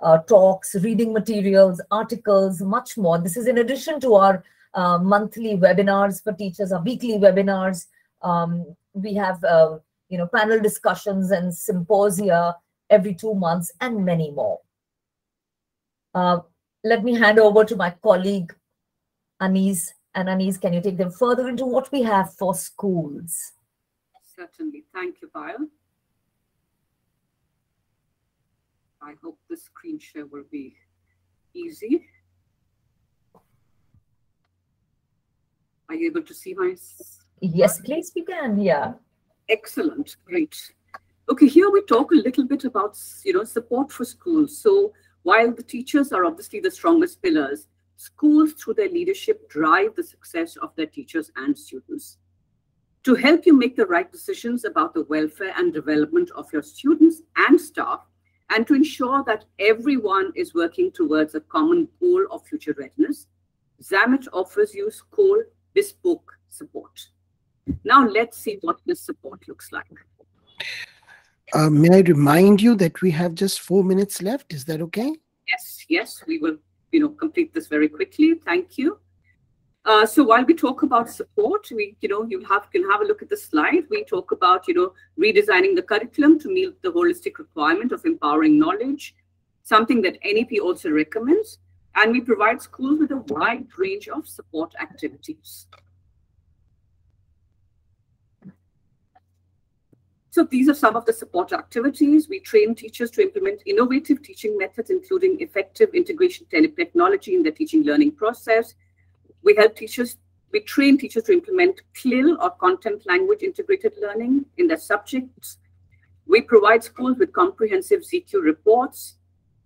uh, 0.00 0.18
talks, 0.18 0.74
reading 0.76 1.12
materials, 1.12 1.80
articles, 1.90 2.60
much 2.62 2.96
more. 2.96 3.18
This 3.18 3.36
is 3.36 3.46
in 3.46 3.58
addition 3.58 4.00
to 4.00 4.14
our 4.14 4.44
uh, 4.74 4.98
monthly 4.98 5.56
webinars 5.56 6.22
for 6.22 6.32
teachers, 6.32 6.72
our 6.72 6.82
weekly 6.82 7.18
webinars. 7.18 7.86
Um, 8.22 8.74
we 8.94 9.14
have, 9.14 9.42
uh, 9.44 9.78
you 10.14 10.18
know, 10.18 10.28
panel 10.28 10.60
discussions 10.60 11.32
and 11.32 11.52
symposia 11.52 12.54
every 12.88 13.14
two 13.14 13.34
months 13.34 13.72
and 13.80 14.04
many 14.04 14.30
more. 14.30 14.60
Uh, 16.14 16.38
let 16.84 17.02
me 17.02 17.14
hand 17.18 17.40
over 17.40 17.64
to 17.64 17.74
my 17.74 17.90
colleague, 18.00 18.54
Anis. 19.40 19.92
And 20.14 20.28
Anis, 20.28 20.56
can 20.56 20.72
you 20.72 20.80
take 20.80 20.96
them 20.96 21.10
further 21.10 21.48
into 21.48 21.66
what 21.66 21.90
we 21.90 22.02
have 22.02 22.32
for 22.34 22.54
schools? 22.54 23.54
Certainly. 24.36 24.84
Thank 24.94 25.16
you, 25.20 25.28
Payal. 25.34 25.66
I 29.02 29.14
hope 29.20 29.40
the 29.50 29.56
screen 29.56 29.98
share 29.98 30.26
will 30.26 30.44
be 30.48 30.76
easy. 31.54 32.06
Are 35.88 35.96
you 35.96 36.06
able 36.06 36.22
to 36.22 36.34
see 36.34 36.54
my? 36.54 36.76
Yes, 37.40 37.80
please, 37.80 38.12
we 38.14 38.22
can. 38.22 38.60
Yeah. 38.60 38.92
Excellent. 39.48 40.16
Great. 40.24 40.72
Okay, 41.28 41.46
here 41.46 41.70
we 41.70 41.82
talk 41.82 42.12
a 42.12 42.16
little 42.16 42.46
bit 42.46 42.64
about, 42.64 42.98
you 43.24 43.32
know, 43.32 43.44
support 43.44 43.90
for 43.92 44.04
schools. 44.04 44.56
So 44.58 44.92
while 45.22 45.52
the 45.52 45.62
teachers 45.62 46.12
are 46.12 46.24
obviously 46.24 46.60
the 46.60 46.70
strongest 46.70 47.22
pillars, 47.22 47.68
schools 47.96 48.52
through 48.52 48.74
their 48.74 48.88
leadership 48.88 49.48
drive 49.48 49.94
the 49.96 50.02
success 50.02 50.56
of 50.56 50.74
their 50.76 50.86
teachers 50.86 51.30
and 51.36 51.56
students. 51.56 52.18
To 53.04 53.14
help 53.14 53.44
you 53.44 53.54
make 53.56 53.76
the 53.76 53.86
right 53.86 54.10
decisions 54.10 54.64
about 54.64 54.94
the 54.94 55.04
welfare 55.04 55.52
and 55.56 55.72
development 55.72 56.30
of 56.34 56.50
your 56.52 56.62
students 56.62 57.22
and 57.36 57.60
staff, 57.60 58.00
and 58.50 58.66
to 58.66 58.74
ensure 58.74 59.22
that 59.26 59.44
everyone 59.58 60.32
is 60.34 60.54
working 60.54 60.90
towards 60.90 61.34
a 61.34 61.40
common 61.40 61.88
goal 62.00 62.26
of 62.30 62.46
future 62.46 62.74
readiness, 62.78 63.26
Zammit 63.82 64.26
offers 64.32 64.74
you 64.74 64.90
school 64.90 65.42
bespoke 65.74 66.32
support. 66.48 67.08
Now 67.84 68.06
let's 68.06 68.38
see 68.38 68.58
what 68.62 68.78
this 68.86 69.00
support 69.00 69.46
looks 69.48 69.72
like. 69.72 69.92
Uh, 71.52 71.70
may 71.70 71.98
I 71.98 72.00
remind 72.00 72.60
you 72.60 72.74
that 72.76 73.00
we 73.00 73.10
have 73.12 73.34
just 73.34 73.60
four 73.60 73.84
minutes 73.84 74.22
left? 74.22 74.52
Is 74.52 74.64
that 74.64 74.80
okay? 74.82 75.14
Yes, 75.46 75.84
yes, 75.88 76.24
we 76.26 76.38
will, 76.38 76.56
you 76.90 77.00
know, 77.00 77.10
complete 77.10 77.54
this 77.54 77.68
very 77.68 77.88
quickly. 77.88 78.34
Thank 78.44 78.78
you. 78.78 78.98
Uh, 79.84 80.06
so 80.06 80.24
while 80.24 80.44
we 80.44 80.54
talk 80.54 80.82
about 80.82 81.10
support, 81.10 81.68
we, 81.70 81.94
you 82.00 82.08
know, 82.08 82.24
you 82.24 82.42
have 82.44 82.70
can 82.70 82.88
have 82.90 83.02
a 83.02 83.04
look 83.04 83.20
at 83.20 83.28
the 83.28 83.36
slide. 83.36 83.84
We 83.90 84.04
talk 84.04 84.32
about, 84.32 84.66
you 84.66 84.74
know, 84.74 84.92
redesigning 85.20 85.76
the 85.76 85.82
curriculum 85.82 86.38
to 86.40 86.48
meet 86.48 86.80
the 86.80 86.90
holistic 86.90 87.38
requirement 87.38 87.92
of 87.92 88.04
empowering 88.06 88.58
knowledge, 88.58 89.14
something 89.62 90.00
that 90.02 90.18
NEP 90.24 90.60
also 90.62 90.90
recommends. 90.90 91.58
And 91.96 92.12
we 92.12 92.22
provide 92.22 92.62
schools 92.62 92.98
with 92.98 93.10
a 93.10 93.18
wide 93.28 93.66
range 93.76 94.08
of 94.08 94.26
support 94.26 94.74
activities. 94.80 95.66
So 100.34 100.42
these 100.42 100.68
are 100.68 100.74
some 100.74 100.96
of 100.96 101.04
the 101.04 101.12
support 101.12 101.52
activities. 101.52 102.28
We 102.28 102.40
train 102.40 102.74
teachers 102.74 103.08
to 103.12 103.22
implement 103.22 103.62
innovative 103.66 104.20
teaching 104.20 104.58
methods, 104.58 104.90
including 104.90 105.40
effective 105.40 105.90
integration 105.94 106.44
technology 106.50 107.36
in 107.36 107.44
the 107.44 107.52
teaching 107.52 107.84
learning 107.84 108.16
process. 108.16 108.74
We 109.44 109.54
help 109.54 109.76
teachers, 109.76 110.16
we 110.50 110.58
train 110.58 110.98
teachers 110.98 111.22
to 111.24 111.32
implement 111.32 111.82
CLIL 111.94 112.36
or 112.42 112.50
content 112.50 113.06
language 113.06 113.44
integrated 113.44 113.92
learning 114.02 114.46
in 114.56 114.66
their 114.66 114.76
subjects. 114.76 115.58
We 116.26 116.40
provide 116.40 116.82
schools 116.82 117.16
with 117.16 117.32
comprehensive 117.32 118.00
ZQ 118.00 118.42
reports. 118.42 119.18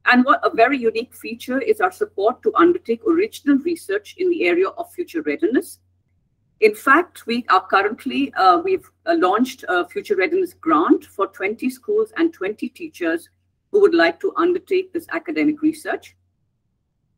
And 0.04 0.22
what 0.22 0.40
a 0.44 0.54
very 0.54 0.76
unique 0.76 1.14
feature 1.14 1.62
is 1.62 1.80
our 1.80 1.92
support 1.92 2.42
to 2.42 2.52
undertake 2.56 3.00
original 3.06 3.56
research 3.56 4.16
in 4.18 4.28
the 4.28 4.44
area 4.44 4.68
of 4.68 4.92
future 4.92 5.22
readiness 5.22 5.78
in 6.60 6.74
fact, 6.74 7.26
we 7.26 7.44
are 7.50 7.64
currently, 7.64 8.32
uh, 8.34 8.58
we've 8.58 8.90
uh, 9.06 9.14
launched 9.16 9.64
a 9.68 9.86
Future 9.88 10.16
Readiness 10.16 10.54
Grant 10.54 11.04
for 11.04 11.28
20 11.28 11.70
schools 11.70 12.12
and 12.16 12.32
20 12.32 12.68
teachers 12.70 13.28
who 13.70 13.80
would 13.80 13.94
like 13.94 14.18
to 14.20 14.32
undertake 14.36 14.92
this 14.92 15.06
academic 15.12 15.62
research. 15.62 16.16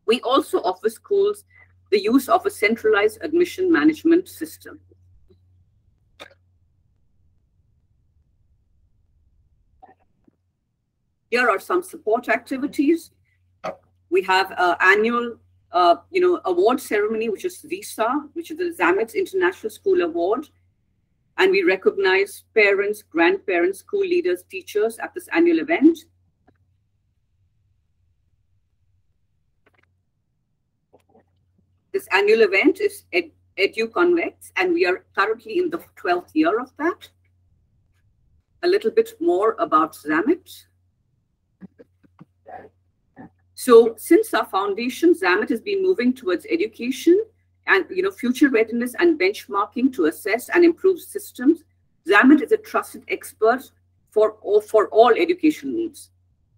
We 0.05 0.21
also 0.21 0.59
offer 0.59 0.91
schools 0.91 1.45
the 1.91 2.01
use 2.01 2.29
of 2.29 2.45
a 2.45 2.51
centralized 2.51 3.19
admission 3.23 3.73
management 3.73 4.29
system. 4.29 4.79
Here 11.31 11.49
are 11.49 11.61
some 11.61 11.83
support 11.83 12.29
activities. 12.29 13.13
We 14.11 14.23
have 14.23 14.53
uh, 14.59 14.77
annual 14.81 15.37
uh, 15.73 15.97
you 16.11 16.21
know, 16.21 16.41
award 16.45 16.81
ceremony, 16.81 17.29
which 17.29 17.45
is 17.45 17.61
VISA, 17.63 18.29
which 18.33 18.51
is 18.51 18.59
the 18.59 18.75
Zammit's 18.79 19.15
International 19.15 19.71
School 19.71 20.03
Award. 20.03 20.49
And 21.39 21.51
we 21.51 21.63
recognize 21.63 22.45
parents, 22.55 23.03
grandparents, 23.03 23.79
school 23.79 24.01
leaders, 24.01 24.43
teachers 24.51 24.99
at 24.99 25.15
this 25.15 25.29
annual 25.33 25.61
event. 25.61 25.99
This 31.93 32.07
annual 32.13 32.43
event 32.43 32.81
is 32.81 33.05
Ed 33.13 33.31
EduConvex, 33.59 34.53
and 34.57 34.73
we 34.73 34.87
are 34.87 35.05
currently 35.17 35.59
in 35.59 35.71
the 35.71 35.79
12th 36.01 36.31
year 36.35 36.61
of 36.61 36.71
that. 36.79 37.09
A 38.63 38.69
little 38.69 38.91
bit 38.91 39.15
more 39.21 39.57
about 39.59 39.95
Zammit. 39.95 40.67
So 43.67 43.95
since 43.99 44.33
our 44.33 44.47
foundation, 44.47 45.13
Zammit 45.13 45.51
has 45.51 45.61
been 45.61 45.83
moving 45.83 46.15
towards 46.15 46.47
education 46.49 47.23
and 47.67 47.85
you 47.91 48.03
know 48.03 48.11
future 48.11 48.49
readiness 48.49 48.95
and 48.99 49.21
benchmarking 49.21 49.93
to 49.97 50.07
assess 50.07 50.49
and 50.49 50.65
improve 50.65 50.99
systems. 50.99 51.63
Zammit 52.09 52.41
is 52.41 52.53
a 52.53 52.57
trusted 52.57 53.03
expert 53.09 53.71
for 54.13 54.37
all, 54.41 54.63
for 54.63 54.89
all 54.89 55.11
education 55.11 55.77
needs. 55.77 56.09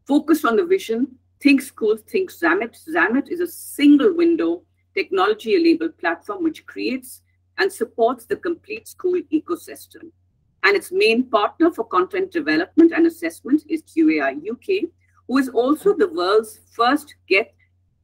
Focused 0.07 0.45
on 0.45 0.55
the 0.55 0.65
vision, 0.65 1.09
Think 1.41 1.63
School, 1.63 1.97
Think 1.97 2.31
Zammit. 2.31 2.79
Zammit 2.89 3.33
is 3.33 3.41
a 3.41 3.49
single 3.49 4.15
window 4.15 4.63
technology-enabled 4.95 5.99
platform 5.99 6.45
which 6.45 6.65
creates 6.67 7.23
and 7.59 7.73
supports 7.73 8.27
the 8.27 8.37
complete 8.37 8.87
school 8.87 9.21
ecosystem. 9.33 10.13
And 10.63 10.77
its 10.77 10.93
main 10.93 11.25
partner 11.25 11.73
for 11.73 11.85
content 11.85 12.31
development 12.31 12.93
and 12.93 13.09
assessment 13.09 13.65
is 13.69 13.83
QAI 13.83 14.37
UK, 14.49 14.89
who 15.33 15.39
is 15.39 15.49
also 15.49 15.95
the 15.95 16.09
world's 16.09 16.61
first 16.73 17.15
get 17.27 17.55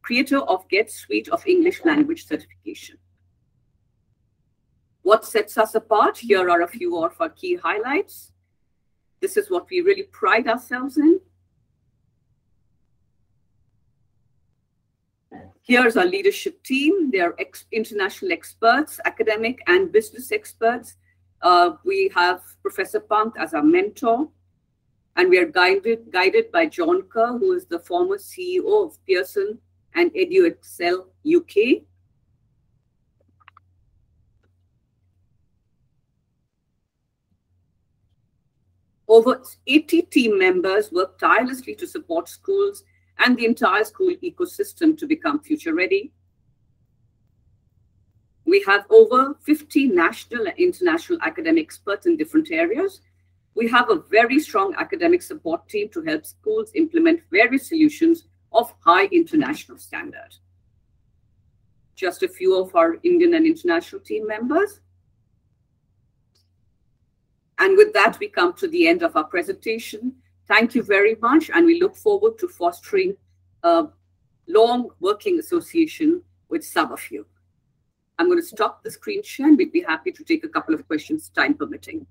creator 0.01 0.39
of 0.39 0.67
Get 0.67 0.89
Suite 0.89 1.29
of 1.29 1.45
English 1.45 1.85
language 1.85 2.25
certification. 2.25 2.97
What 5.03 5.23
sets 5.25 5.55
us 5.55 5.75
apart? 5.75 6.17
Here 6.17 6.49
are 6.49 6.63
a 6.63 6.67
few 6.67 6.97
of 6.97 7.13
our 7.19 7.29
key 7.29 7.55
highlights. 7.55 8.31
This 9.21 9.37
is 9.37 9.51
what 9.51 9.67
we 9.69 9.81
really 9.81 10.07
pride 10.11 10.47
ourselves 10.47 10.97
in. 10.97 11.19
Here's 15.61 15.97
our 15.97 16.07
leadership 16.07 16.63
team. 16.63 17.11
They're 17.11 17.35
ex 17.39 17.65
international 17.71 18.31
experts, 18.31 18.99
academic 19.05 19.59
and 19.67 19.91
business 19.91 20.31
experts. 20.31 20.95
Uh, 21.43 21.73
we 21.85 22.11
have 22.15 22.41
Professor 22.63 22.99
Pant 22.99 23.33
as 23.37 23.53
our 23.53 23.61
mentor. 23.61 24.29
And 25.19 25.29
we 25.29 25.37
are 25.37 25.45
guided, 25.45 26.13
guided 26.13 26.49
by 26.49 26.67
John 26.67 27.01
Kerr, 27.01 27.37
who 27.37 27.51
is 27.51 27.65
the 27.65 27.79
former 27.79 28.17
CEO 28.17 28.85
of 28.85 28.97
Pearson 29.05 29.59
and 29.93 30.11
Edexcel 30.13 31.07
UK. 31.27 31.81
Over 39.09 39.41
80 39.67 40.03
team 40.03 40.39
members 40.39 40.89
work 40.93 41.19
tirelessly 41.19 41.75
to 41.75 41.85
support 41.85 42.29
schools 42.29 42.85
and 43.17 43.35
the 43.35 43.43
entire 43.43 43.83
school 43.83 44.15
ecosystem 44.23 44.97
to 44.97 45.05
become 45.05 45.41
future 45.41 45.75
ready. 45.75 46.13
We 48.45 48.63
have 48.65 48.85
over 48.89 49.35
50 49.41 49.87
national 49.87 50.47
and 50.47 50.57
international 50.57 51.19
academic 51.21 51.65
experts 51.65 52.05
in 52.05 52.15
different 52.15 52.51
areas 52.51 53.01
we 53.55 53.67
have 53.67 53.89
a 53.89 54.03
very 54.09 54.39
strong 54.39 54.75
academic 54.77 55.21
support 55.21 55.67
team 55.67 55.89
to 55.89 56.01
help 56.03 56.25
schools 56.25 56.71
implement 56.75 57.21
various 57.31 57.67
solutions 57.67 58.25
of 58.51 58.73
high 58.79 59.05
international 59.05 59.77
standard. 59.77 60.35
Just 61.95 62.23
a 62.23 62.27
few 62.27 62.55
of 62.57 62.75
our 62.75 62.97
Indian 63.03 63.33
and 63.33 63.45
international 63.45 64.01
team 64.01 64.25
members. 64.27 64.79
And 67.57 67.75
with 67.75 67.93
that, 67.93 68.17
we 68.19 68.29
come 68.29 68.53
to 68.53 68.67
the 68.67 68.87
end 68.87 69.03
of 69.03 69.17
our 69.17 69.25
presentation. 69.25 70.13
Thank 70.47 70.75
you 70.75 70.81
very 70.81 71.15
much, 71.21 71.49
and 71.53 71.65
we 71.65 71.81
look 71.81 71.95
forward 71.95 72.39
to 72.39 72.47
fostering 72.47 73.17
a 73.63 73.87
long 74.47 74.89
working 74.99 75.39
association 75.39 76.23
with 76.47 76.63
some 76.65 76.91
of 76.91 77.01
you. 77.11 77.25
I'm 78.17 78.27
going 78.27 78.39
to 78.39 78.45
stop 78.45 78.83
the 78.83 78.91
screen 78.91 79.21
share, 79.21 79.47
and 79.47 79.57
we'd 79.57 79.71
be 79.71 79.81
happy 79.81 80.11
to 80.11 80.23
take 80.23 80.43
a 80.43 80.49
couple 80.49 80.73
of 80.73 80.87
questions, 80.87 81.29
time 81.29 81.53
permitting. 81.53 82.07